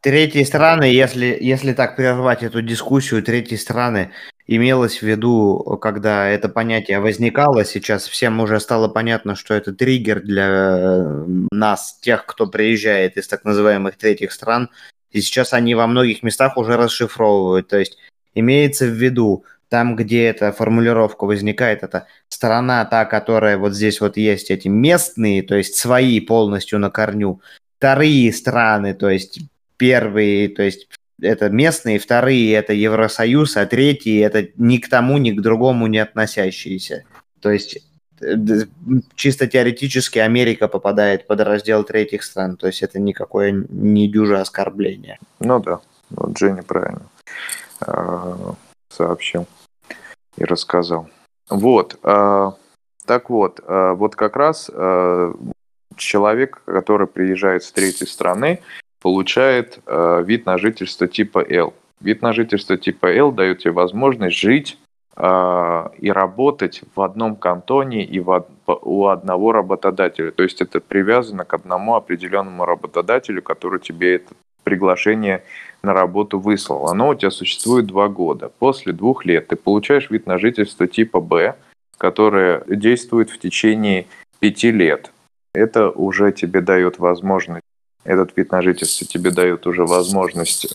[0.00, 4.10] третьи страны, если, если так прервать эту дискуссию, третьи страны
[4.48, 10.20] имелось в виду, когда это понятие возникало, сейчас всем уже стало понятно, что это триггер
[10.22, 14.70] для э, нас, тех, кто приезжает из так называемых третьих стран,
[15.12, 17.68] и сейчас они во многих местах уже расшифровывают.
[17.68, 17.96] То есть
[18.34, 24.18] Имеется в виду, там, где эта формулировка возникает, это сторона та, которая вот здесь вот
[24.18, 27.40] есть эти местные, то есть свои полностью на корню,
[27.78, 29.40] вторые страны, то есть
[29.78, 30.88] первые, то есть
[31.22, 36.00] это местные, вторые это Евросоюз, а третьи это ни к тому, ни к другому не
[36.00, 37.04] относящиеся.
[37.40, 37.78] То есть
[38.20, 38.36] э,
[39.14, 45.18] чисто теоретически Америка попадает под раздел третьих стран, то есть это никакое не дюже оскорбление.
[45.40, 45.80] Ну да,
[46.10, 47.08] вот Женя правильно
[48.88, 49.46] сообщил
[50.36, 51.08] и рассказал.
[51.48, 52.50] Вот, э,
[53.06, 55.32] так вот, э, вот как раз э,
[55.96, 58.60] человек, который приезжает с третьей страны,
[59.00, 61.74] получает э, вид на жительство типа L.
[62.00, 64.78] Вид на жительство типа L дает тебе возможность жить
[65.16, 70.30] э, и работать в одном кантоне и в, у одного работодателя.
[70.30, 75.42] То есть это привязано к одному определенному работодателю, который тебе это приглашение
[75.82, 76.88] на работу выслал.
[76.88, 78.50] Оно у тебя существует два года.
[78.58, 81.56] После двух лет ты получаешь вид на жительство типа Б,
[81.98, 84.06] которое действует в течение
[84.38, 85.10] пяти лет.
[85.54, 87.62] Это уже тебе дает возможность
[88.04, 90.70] этот вид на жительство тебе дает уже возможность э,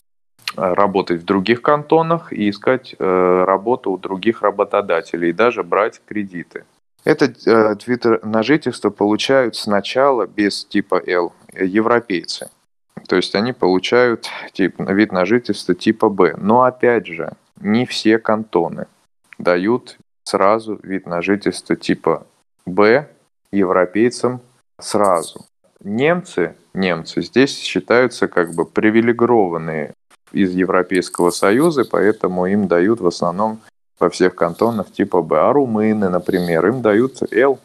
[0.56, 6.64] работать в других кантонах и искать э, работу у других работодателей, и даже брать кредиты.
[7.04, 12.48] Этот э, вид на жительство получают сначала без типа L европейцы.
[13.08, 16.34] То есть они получают тип, вид на жительство типа Б.
[16.36, 18.86] Но опять же, не все кантоны
[19.38, 22.26] дают сразу вид на жительство типа
[22.66, 23.08] Б
[23.50, 24.42] европейцам
[24.78, 25.46] сразу.
[25.80, 29.94] Немцы немцы здесь считаются как бы привилегированные
[30.32, 33.60] из Европейского Союза, поэтому им дают в основном
[33.98, 35.38] во всех кантонах типа Б.
[35.40, 37.58] А румыны, например, им дают Л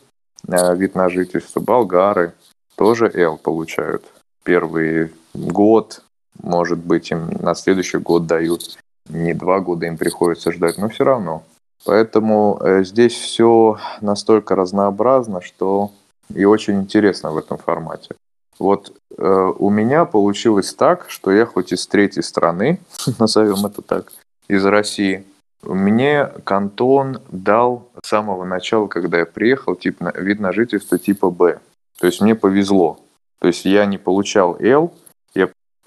[0.48, 1.60] э, вид на жительство.
[1.60, 2.34] Болгары
[2.76, 4.06] тоже Л получают.
[4.44, 6.02] Первый год,
[6.42, 8.78] может быть, им на следующий год дают.
[9.10, 11.44] Не два года им приходится ждать, но все равно.
[11.86, 15.92] Поэтому э, здесь все настолько разнообразно, что
[16.34, 18.16] и очень интересно в этом формате.
[18.60, 22.80] Вот э, у меня получилось так, что я хоть из третьей страны,
[23.20, 24.12] назовем это так,
[24.48, 25.26] из России,
[25.64, 31.60] мне кантон дал с самого начала, когда я приехал, тип, вид на жительство типа Б.
[32.00, 33.00] То есть мне повезло.
[33.40, 34.80] То есть я не получал я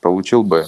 [0.07, 0.67] получил Б.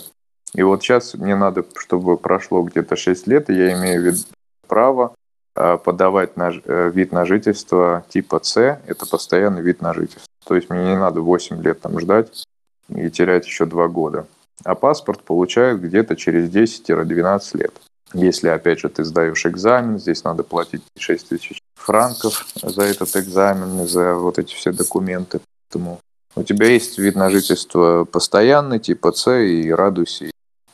[0.54, 4.26] И вот сейчас мне надо, чтобы прошло где-то 6 лет, и я имею вид
[4.66, 5.14] право
[5.54, 10.26] э, подавать на, э, вид на жительство типа С, это постоянный вид на жительство.
[10.44, 12.44] То есть мне не надо 8 лет там ждать
[12.88, 14.26] и терять еще 2 года.
[14.64, 17.74] А паспорт получают где-то через 10-12 лет.
[18.14, 23.86] Если, опять же, ты сдаешь экзамен, здесь надо платить 6 тысяч франков за этот экзамен,
[23.86, 25.40] за вот эти все документы.
[25.68, 26.00] Поэтому
[26.36, 30.30] у тебя есть вид на жительство постоянный, типа С, и радуйся, и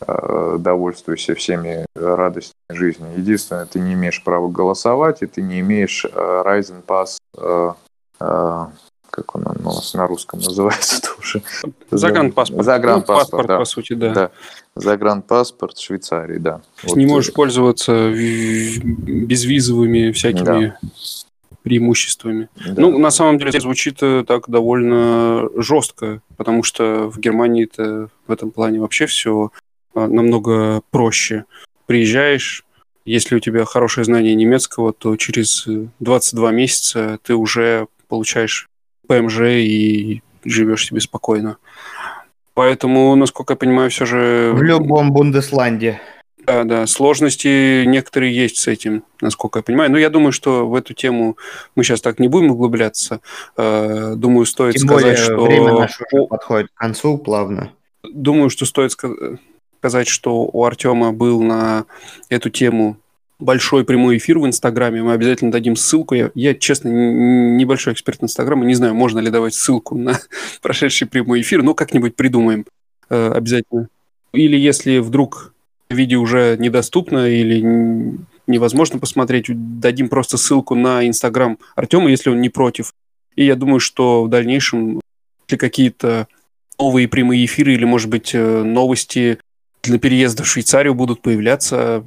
[0.06, 3.06] э, довольствуйся всеми радостями жизни.
[3.16, 7.72] Единственное, ты не имеешь права голосовать, и ты не имеешь э, Ryzen Pass э,
[8.20, 8.66] э,
[9.14, 11.42] как он у нас на русском называется тоже.
[11.90, 12.64] Загранпаспорт.
[12.64, 13.58] Загранпаспорт, ну, паспорт, да.
[13.58, 14.12] по сути, да.
[14.12, 14.30] да.
[14.74, 16.62] Загранпаспорт Швейцарии, да.
[16.82, 16.96] Вот.
[16.96, 20.76] Не можешь пользоваться безвизовыми всякими да.
[21.64, 22.48] Преимуществами.
[22.54, 22.74] Да.
[22.76, 28.32] Ну, на самом деле, звучит э, так довольно жестко, потому что в Германии это в
[28.32, 29.50] этом плане вообще все
[29.94, 31.46] а, намного проще.
[31.86, 32.64] Приезжаешь,
[33.06, 35.66] если у тебя хорошее знание немецкого, то через
[36.00, 38.68] 22 месяца ты уже получаешь
[39.08, 41.56] ПМЖ и живешь себе спокойно.
[42.52, 44.52] Поэтому, насколько я понимаю, все же...
[44.54, 46.00] В любом Бундесланде.
[46.46, 49.90] Да, да, сложности некоторые есть с этим, насколько я понимаю.
[49.90, 51.36] Но я думаю, что в эту тему
[51.74, 53.20] мы сейчас так не будем углубляться.
[53.56, 55.44] Э, думаю, стоит Тем сказать, более, что...
[55.44, 57.70] время наше уже подходит к концу плавно.
[58.02, 58.92] Думаю, что стоит
[59.80, 61.86] сказать, что у Артема был на
[62.28, 62.98] эту тему
[63.38, 65.02] большой прямой эфир в Инстаграме.
[65.02, 66.14] Мы обязательно дадим ссылку.
[66.14, 68.64] Я, я честно, небольшой эксперт Инстаграма.
[68.64, 70.18] Не знаю, можно ли давать ссылку на
[70.62, 72.66] прошедший прямой эфир, но как-нибудь придумаем
[73.08, 73.88] э, обязательно.
[74.32, 75.53] Или если вдруг
[75.94, 78.16] видео уже недоступно или
[78.46, 79.46] невозможно посмотреть,
[79.80, 82.92] дадим просто ссылку на Инстаграм Артема, если он не против.
[83.36, 85.00] И я думаю, что в дальнейшем,
[85.48, 86.28] если какие-то
[86.78, 89.38] новые прямые эфиры или, может быть, э, новости
[89.82, 92.04] для переезда в Швейцарию будут появляться,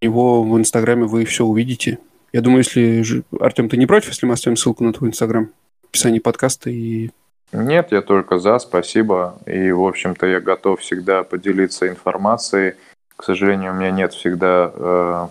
[0.00, 1.98] его в Инстаграме вы все увидите.
[2.32, 3.24] Я думаю, если...
[3.40, 5.50] Артем, ты не против, если мы оставим ссылку на твой Инстаграм
[5.82, 7.10] в описании подкаста и...
[7.52, 9.38] Нет, я только за, спасибо.
[9.46, 12.74] И, в общем-то, я готов всегда поделиться информацией.
[13.20, 15.28] К сожалению, у меня нет всегда э,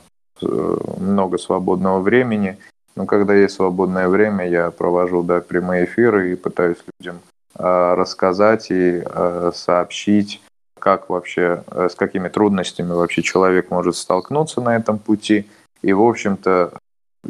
[0.99, 2.59] много свободного времени.
[2.95, 7.19] Но когда есть свободное время, я провожу да, прямые эфиры и пытаюсь людям
[7.57, 10.39] э, рассказать и э, сообщить
[10.77, 15.49] как вообще, с какими трудностями вообще человек может столкнуться на этом пути.
[15.81, 16.73] И, в общем-то,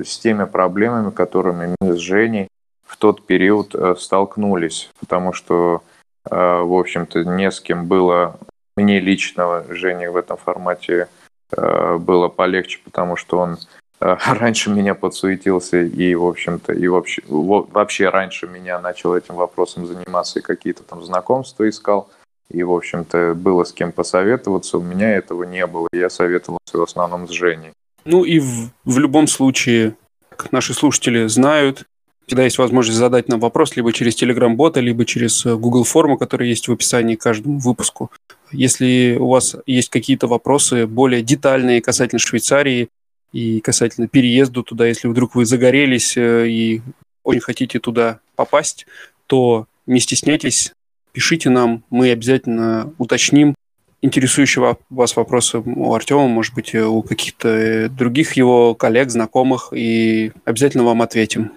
[0.04, 2.50] с теми проблемами, которыми мы с Женей
[2.86, 4.92] в тот период столкнулись.
[5.00, 5.84] Потому что,
[6.30, 8.38] в общем-то, не с кем было
[8.80, 11.08] мне лично, Жене в этом формате
[11.52, 13.58] э, было полегче, потому что он
[14.00, 19.86] э, раньше меня подсуетился и, в общем-то, и вообще, вообще раньше меня начал этим вопросом
[19.86, 22.10] заниматься и какие-то там знакомства искал.
[22.50, 24.80] И, в общем-то, было с кем посоветоваться.
[24.80, 25.88] У меня этого не было.
[25.94, 27.74] Я советовался в основном с Женей.
[28.06, 29.96] Ну и в, в любом случае,
[30.36, 31.84] как наши слушатели знают,
[32.30, 36.48] всегда есть возможность задать нам вопрос либо через Telegram-бота, либо через э, Google форму, которая
[36.48, 38.12] есть в описании к каждому выпуску.
[38.52, 42.90] Если у вас есть какие-то вопросы более детальные касательно Швейцарии
[43.34, 46.82] и касательно переезда туда, если вдруг вы загорелись э, и
[47.24, 48.86] очень хотите туда попасть,
[49.26, 50.74] то не стесняйтесь,
[51.12, 53.56] пишите нам, мы обязательно уточним
[54.04, 60.32] интересующие вас вопросы у Артема, может быть, у каких-то э, других его коллег, знакомых, и
[60.46, 61.54] обязательно вам ответим.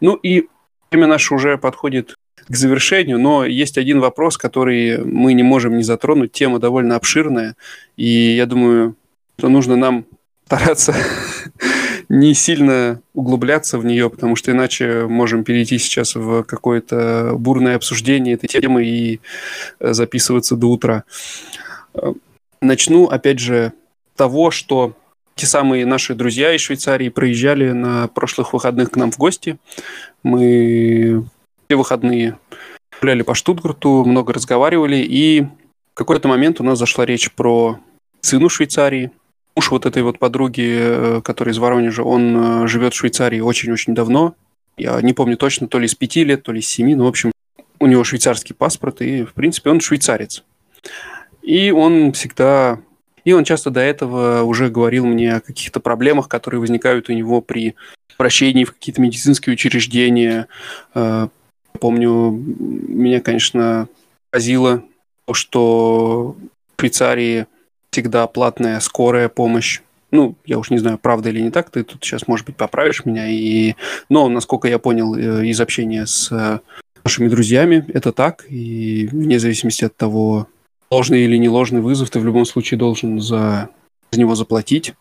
[0.00, 0.48] Ну и
[0.90, 2.16] время наше уже подходит
[2.48, 6.32] к завершению, но есть один вопрос, который мы не можем не затронуть.
[6.32, 7.56] Тема довольно обширная,
[7.96, 8.96] и я думаю,
[9.38, 10.06] что нужно нам
[10.46, 10.94] стараться
[12.08, 18.34] не сильно углубляться в нее, потому что иначе можем перейти сейчас в какое-то бурное обсуждение
[18.34, 19.20] этой темы и
[19.78, 21.04] э, записываться до утра.
[21.94, 22.14] Э,
[22.62, 23.74] начну, опять же,
[24.16, 24.96] того, что
[25.38, 29.56] те самые наши друзья из Швейцарии проезжали на прошлых выходных к нам в гости.
[30.24, 31.24] Мы
[31.66, 32.36] все выходные
[33.00, 37.78] гуляли по Штутгарту, много разговаривали, и в какой-то момент у нас зашла речь про
[38.20, 39.12] сыну Швейцарии,
[39.54, 43.94] муж вот этой вот подруги, э, который из Воронежа, он э, живет в Швейцарии очень-очень
[43.94, 44.34] давно.
[44.76, 47.08] Я не помню точно, то ли с пяти лет, то ли с семи, но, в
[47.08, 47.30] общем,
[47.78, 50.42] у него швейцарский паспорт, и, в принципе, он швейцарец.
[51.42, 52.80] И он всегда...
[53.28, 57.42] И он часто до этого уже говорил мне о каких-то проблемах, которые возникают у него
[57.42, 57.74] при
[58.16, 60.48] обращении в какие-то медицинские учреждения.
[60.94, 61.28] Э,
[61.78, 63.86] помню, меня, конечно,
[64.30, 64.82] поразило
[65.26, 66.36] то, что
[66.74, 67.44] в Швейцарии
[67.90, 69.82] всегда платная скорая помощь.
[70.10, 73.04] Ну, я уж не знаю, правда или не так, ты тут сейчас, может быть, поправишь
[73.04, 73.28] меня.
[73.28, 73.74] И...
[74.08, 76.60] Но, насколько я понял э, из общения с э,
[77.04, 78.46] нашими друзьями, это так.
[78.48, 80.48] И вне зависимости от того,
[80.90, 83.70] ложный или не ложный вызов, ты в любом случае должен за,
[84.10, 84.94] за него заплатить.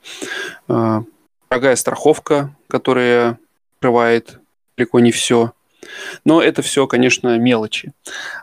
[0.68, 1.04] А,
[1.50, 3.40] дорогая страховка, которая
[3.80, 4.40] покрывает
[4.78, 5.54] далеко не все.
[6.26, 7.94] Но это все, конечно, мелочи.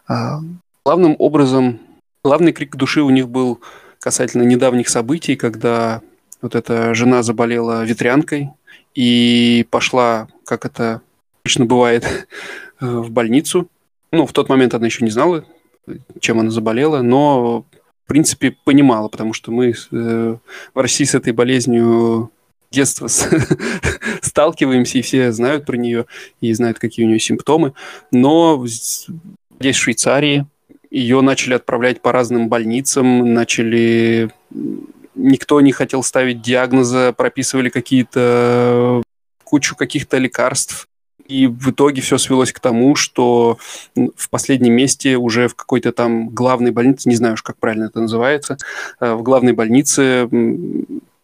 [0.09, 0.40] А,
[0.84, 1.80] главным образом,
[2.22, 3.61] главный крик души у них был
[4.01, 6.03] касательно недавних событий, когда
[6.42, 8.51] вот эта жена заболела ветрянкой
[8.95, 11.01] и пошла, как это
[11.42, 12.26] обычно бывает,
[12.80, 13.68] в больницу.
[14.12, 15.45] Ну, в тот момент она еще не знала,
[16.20, 17.62] чем она заболела, но,
[18.05, 20.37] в принципе, понимала, потому что мы э,
[20.74, 22.30] в России с этой болезнью
[22.70, 23.09] детства
[24.20, 26.07] сталкиваемся, и все знают про нее,
[26.41, 27.72] и знают, какие у нее симптомы.
[28.11, 30.47] Но здесь, в Швейцарии,
[30.91, 34.30] ее начали отправлять по разным больницам, начали...
[35.16, 39.03] Никто не хотел ставить диагноза, прописывали какие-то
[39.45, 40.89] кучу каких-то лекарств.
[41.27, 43.59] И в итоге все свелось к тому, что
[43.95, 48.01] в последнем месте уже в какой-то там главной больнице, не знаю уж, как правильно это
[48.01, 48.59] называется,
[49.01, 50.29] э, в главной больнице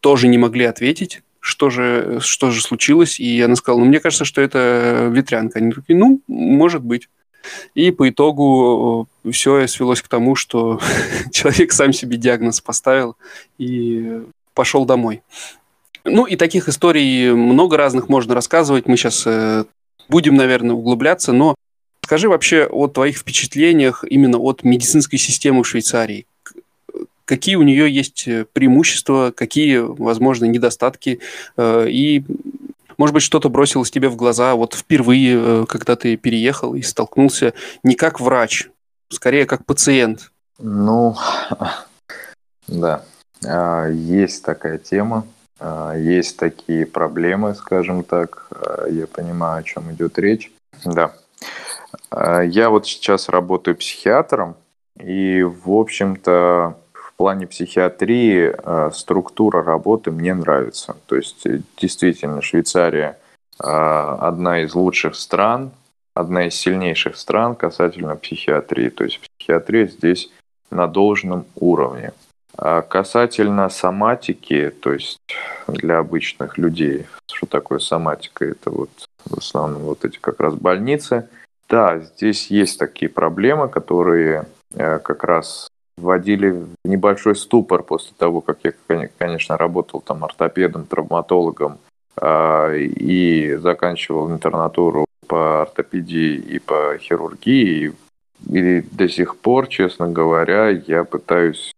[0.00, 3.20] тоже не могли ответить, что же, что же случилось.
[3.20, 5.58] И она сказала, ну, мне кажется, что это ветрянка.
[5.58, 7.08] Они такие, ну, может быть.
[7.74, 10.80] И по итогу э, все свелось к тому, что
[11.32, 13.16] человек сам себе диагноз поставил
[13.58, 14.22] и
[14.54, 15.22] пошел домой.
[16.04, 18.86] Ну и таких историй много разных можно рассказывать.
[18.86, 19.64] Мы сейчас э,
[20.10, 21.54] будем, наверное, углубляться, но
[22.04, 26.26] скажи вообще о твоих впечатлениях именно от медицинской системы в Швейцарии.
[27.24, 31.20] Какие у нее есть э, преимущества, какие, возможно, недостатки,
[31.58, 32.24] и
[33.00, 37.54] может быть, что-то бросилось тебе в глаза вот впервые, э, когда ты переехал и столкнулся
[37.82, 38.68] не как врач,
[39.08, 40.30] скорее как пациент?
[40.58, 41.16] Ну,
[42.68, 43.02] да,
[43.42, 45.26] а, есть такая тема,
[45.96, 48.46] есть такие проблемы, скажем так.
[48.50, 50.52] А, я понимаю, о чем идет речь.
[50.84, 51.12] Да.
[52.12, 54.56] Я вот сейчас работаю психиатром,
[54.98, 56.76] и, в общем-то,
[57.20, 58.54] плане психиатрии
[58.94, 60.96] структура работы мне нравится.
[61.04, 63.18] То есть, э, действительно, Швейцария
[63.58, 65.70] одна из лучших стран,
[66.14, 68.88] одна из сильнейших стран касательно психиатрии.
[68.88, 70.30] То есть, психиатрия здесь
[70.70, 72.12] на должном уровне.
[72.62, 75.18] А касательно соматики, то есть
[75.66, 78.44] для обычных людей, что такое соматика?
[78.44, 78.90] Это вот
[79.24, 81.26] в основном вот эти как раз больницы.
[81.70, 84.44] Да, здесь есть такие проблемы, которые
[84.76, 88.72] как раз вводили в небольшой ступор после того, как я,
[89.16, 91.78] конечно, работал там ортопедом, травматологом
[92.20, 97.94] э, и заканчивал интернатуру по ортопедии и по хирургии.
[98.48, 101.72] И до сих пор, честно говоря, я пытаюсь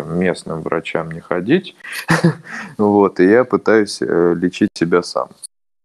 [0.00, 1.76] местным врачам не ходить.
[2.78, 5.28] вот, и я пытаюсь э, лечить себя сам.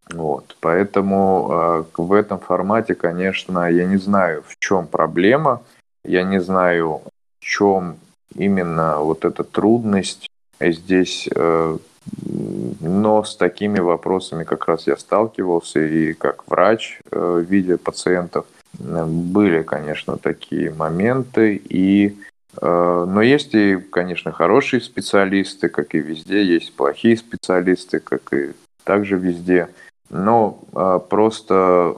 [0.09, 5.61] Вот, поэтому э, в этом формате, конечно, я не знаю, в чем проблема,
[6.05, 7.01] я не знаю,
[7.39, 7.97] в чем
[8.33, 10.29] именно вот эта трудность
[10.61, 11.77] здесь, э,
[12.79, 18.45] но с такими вопросами как раз я сталкивался и как врач, э, видя пациентов,
[18.79, 22.15] были, конечно, такие моменты, и,
[22.61, 28.53] но есть и, конечно, хорошие специалисты, как и везде, есть плохие специалисты, как и
[28.83, 29.69] также везде.
[30.09, 31.97] Но э, просто,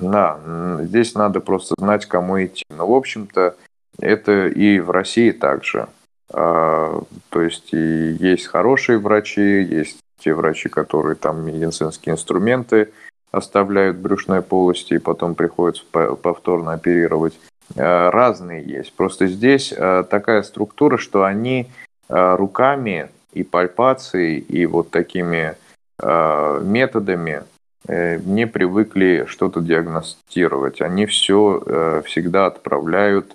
[0.00, 0.38] да,
[0.82, 2.64] здесь надо просто знать, кому идти.
[2.70, 3.56] Но, в общем-то,
[3.98, 5.88] это и в России также.
[6.28, 12.90] То есть и есть хорошие врачи, есть те врачи, которые там медицинские инструменты
[13.30, 17.38] оставляют брюшной полости и потом приходится повторно оперировать.
[17.74, 18.92] Э, разные есть.
[18.92, 21.68] Просто здесь э, такая структура, что они
[22.08, 25.56] э, руками и пальпацией, и вот такими
[25.98, 27.44] методами
[27.88, 30.82] не привыкли что-то диагностировать.
[30.82, 33.34] Они все всегда отправляют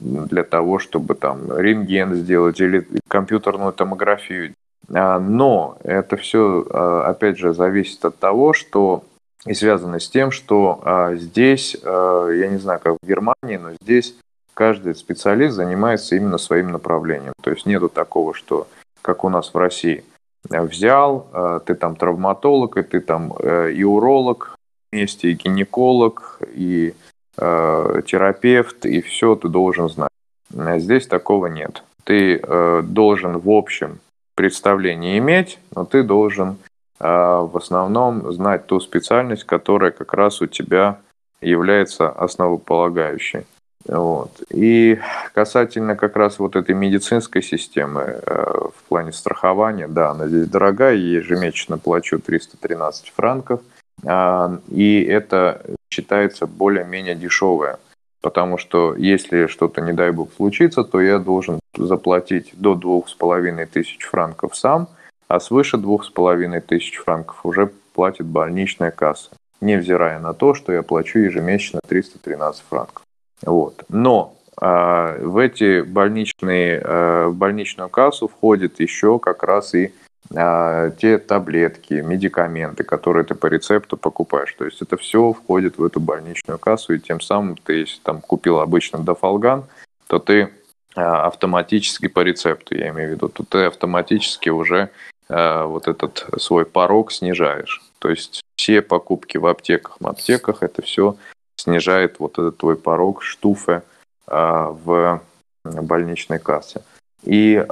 [0.00, 4.54] для того, чтобы там рентген сделать или компьютерную томографию
[4.88, 9.04] а, но это все, опять же, зависит от того, что
[9.46, 14.14] и связано с тем, что а, здесь, я не знаю, как в Германии, но здесь
[14.54, 17.32] каждый специалист занимается именно своим направлением.
[17.42, 18.68] То есть нету такого, что
[19.00, 20.04] как у нас в России.
[20.48, 24.56] Взял, ты там травматолог, и ты там э, и уролог
[24.90, 26.94] вместе, и гинеколог, и
[27.36, 30.10] э, терапевт, и все ты должен знать.
[30.50, 31.82] Здесь такого нет.
[32.04, 34.00] Ты э, должен в общем
[34.34, 36.58] представление иметь, но ты должен
[37.02, 40.98] в основном знать ту специальность, которая как раз у тебя
[41.40, 43.44] является основополагающей.
[43.86, 44.30] Вот.
[44.50, 45.00] И
[45.34, 48.44] касательно как раз вот этой медицинской системы э,
[48.76, 53.60] в плане страхования, да, она здесь дорогая, я ежемесячно плачу 313 франков,
[54.04, 57.78] э, и это считается более-менее дешевое
[58.22, 63.14] потому что если что-то, не дай бог, случится, то я должен заплатить до двух с
[63.14, 64.88] половиной тысяч франков сам,
[65.28, 69.30] а свыше двух с половиной тысяч франков уже платит больничная касса,
[69.60, 73.02] невзирая на то, что я плачу ежемесячно 313 франков.
[73.42, 73.84] Вот.
[73.88, 79.92] Но э, в эти больничные, э, в больничную кассу входит еще как раз и
[80.34, 84.54] а, те таблетки, медикаменты, которые ты по рецепту покупаешь.
[84.54, 88.20] То есть это все входит в эту больничную кассу, и тем самым ты, если там
[88.20, 89.64] купил обычно дофалган,
[90.06, 90.50] то ты
[90.94, 94.90] автоматически по рецепту, я имею в виду, то ты автоматически уже
[95.32, 97.82] вот этот свой порог снижаешь.
[97.98, 101.16] То есть все покупки в аптеках, в аптеках, это все
[101.56, 103.82] снижает вот этот твой порог штуфы
[104.26, 105.20] в
[105.64, 106.82] больничной кассе.
[107.24, 107.64] И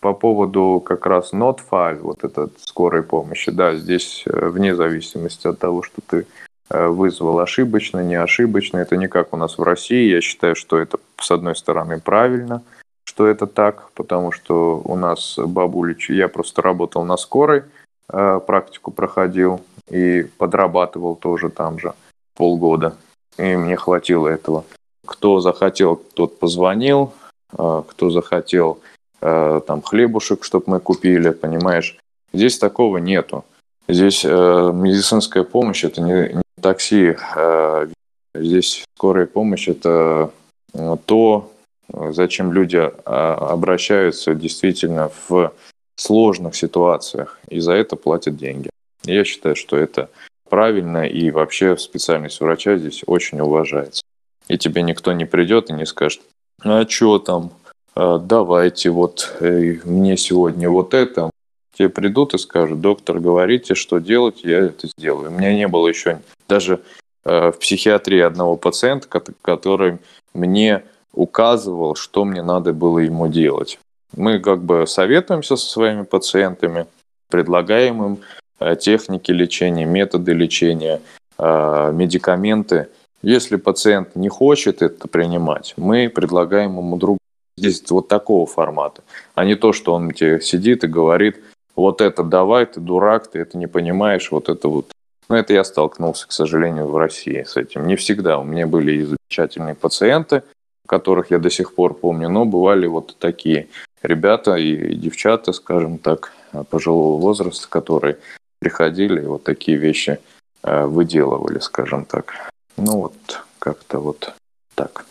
[0.00, 5.58] по поводу как раз file, вот этот скорой помощи, да, здесь э, вне зависимости от
[5.58, 6.26] того, что ты
[6.70, 10.10] э, вызвал ошибочно, не ошибочно, это не как у нас в России.
[10.10, 12.62] Я считаю, что это, с одной стороны, правильно,
[13.10, 17.64] что это так, потому что у нас бабулич, я просто работал на скорой,
[18.08, 21.94] э, практику проходил и подрабатывал тоже там же
[22.36, 22.94] полгода,
[23.36, 24.64] и мне хватило этого.
[25.06, 27.12] Кто захотел, тот позвонил,
[27.52, 28.78] кто захотел,
[29.20, 31.98] Э, там хлебушек, чтобы мы купили, понимаешь.
[32.32, 33.44] Здесь такого нету.
[33.88, 37.16] Здесь э, медицинская помощь это не, не такси.
[37.36, 37.88] Э,
[38.34, 40.30] здесь скорая помощь это
[40.72, 41.50] э, то,
[41.92, 45.52] зачем люди э, обращаются действительно в
[45.96, 48.70] сложных ситуациях, и за это платят деньги.
[49.04, 50.10] Я считаю, что это
[50.48, 54.02] правильно, и вообще специальность врача здесь очень уважается.
[54.48, 56.20] И тебе никто не придет и не скажет,
[56.62, 57.52] а что там,
[57.94, 61.30] а, давайте вот э, мне сегодня вот это.
[61.76, 65.30] Тебе придут и скажут, доктор, говорите, что делать, я это сделаю.
[65.30, 66.80] У меня не было еще даже
[67.24, 69.08] э, в психиатрии одного пациента,
[69.40, 69.98] который
[70.34, 73.78] мне указывал, что мне надо было ему делать.
[74.16, 76.86] Мы как бы советуемся со своими пациентами,
[77.28, 78.18] предлагаем им
[78.58, 81.00] э, техники лечения, методы лечения,
[81.38, 82.88] медикаменты.
[83.22, 87.16] Если пациент не хочет это принимать, мы предлагаем ему друг
[87.60, 89.02] Здесь вот такого формата,
[89.34, 91.40] а не то, что он тебе сидит и говорит,
[91.76, 94.86] вот это давай, ты дурак, ты это не понимаешь, вот это вот.
[95.28, 97.86] Но это я столкнулся, к сожалению, в России с этим.
[97.86, 98.38] Не всегда.
[98.38, 100.42] У меня были и замечательные пациенты,
[100.90, 103.68] которых я до сих пор помню, но бывали вот такие
[104.02, 106.32] ребята и девчата, скажем так,
[106.68, 108.16] пожилого возраста, которые
[108.58, 110.18] приходили и вот такие вещи
[110.64, 112.34] э, выделывали, скажем так.
[112.76, 113.14] Ну вот
[113.60, 114.34] как-то вот
[114.74, 115.06] так.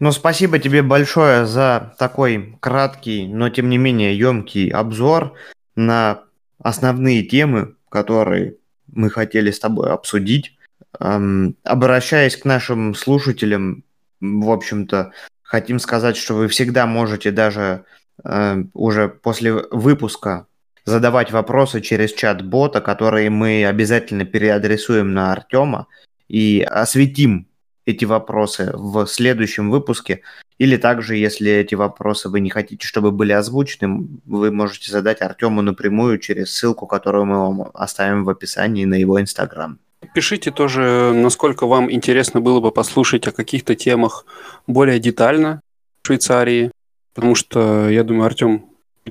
[0.00, 5.32] Ну, спасибо тебе большое за такой краткий, но тем не менее емкий обзор
[5.76, 6.24] на
[6.62, 8.56] основные темы, которые
[8.92, 10.58] мы хотели с тобой обсудить.
[10.98, 13.82] Эм, обращаясь к нашим слушателям,
[14.20, 17.84] в общем-то, хотим сказать, что вы всегда можете даже
[18.24, 20.46] э, уже после выпуска
[20.84, 25.86] задавать вопросы через чат бота, которые мы обязательно переадресуем на Артема
[26.28, 27.46] и осветим
[27.86, 30.22] эти вопросы в следующем выпуске.
[30.58, 35.62] Или также, если эти вопросы вы не хотите, чтобы были озвучены, вы можете задать Артему
[35.62, 39.78] напрямую через ссылку, которую мы вам оставим в описании на его Инстаграм.
[40.14, 44.24] Пишите тоже, насколько вам интересно было бы послушать о каких-то темах
[44.66, 45.60] более детально
[46.02, 46.72] в Швейцарии,
[47.14, 48.64] потому что, я думаю, Артем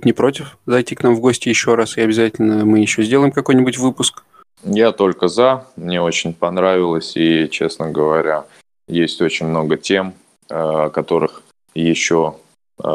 [0.04, 3.78] не против зайти к нам в гости еще раз, и обязательно мы еще сделаем какой-нибудь
[3.78, 4.24] выпуск.
[4.64, 8.46] Я только за, мне очень понравилось, и, честно говоря,
[8.88, 10.14] есть очень много тем,
[10.50, 11.44] э, о которых
[11.74, 12.36] еще
[12.84, 12.88] э,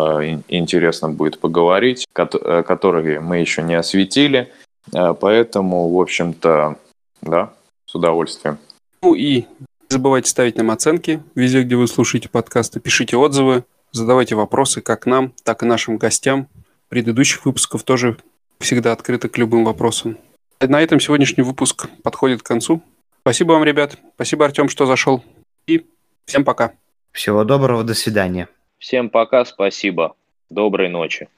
[0.48, 4.52] интересно будет поговорить, э, которые мы еще не осветили.
[4.92, 6.76] Поэтому, в общем-то,
[7.22, 7.54] да,
[7.94, 8.58] с удовольствием.
[9.02, 9.46] Ну и не
[9.88, 12.80] забывайте ставить нам оценки везде, где вы слушаете подкасты.
[12.80, 16.48] Пишите отзывы, задавайте вопросы как нам, так и нашим гостям.
[16.88, 18.16] Предыдущих выпусков тоже
[18.58, 20.18] всегда открыты к любым вопросам.
[20.60, 22.82] На этом сегодняшний выпуск подходит к концу.
[23.20, 23.96] Спасибо вам, ребят.
[24.16, 25.22] Спасибо, Артем, что зашел.
[25.66, 25.86] И
[26.26, 26.72] всем пока.
[27.12, 28.48] Всего доброго, до свидания.
[28.78, 30.16] Всем пока, спасибо.
[30.50, 31.28] Доброй ночи.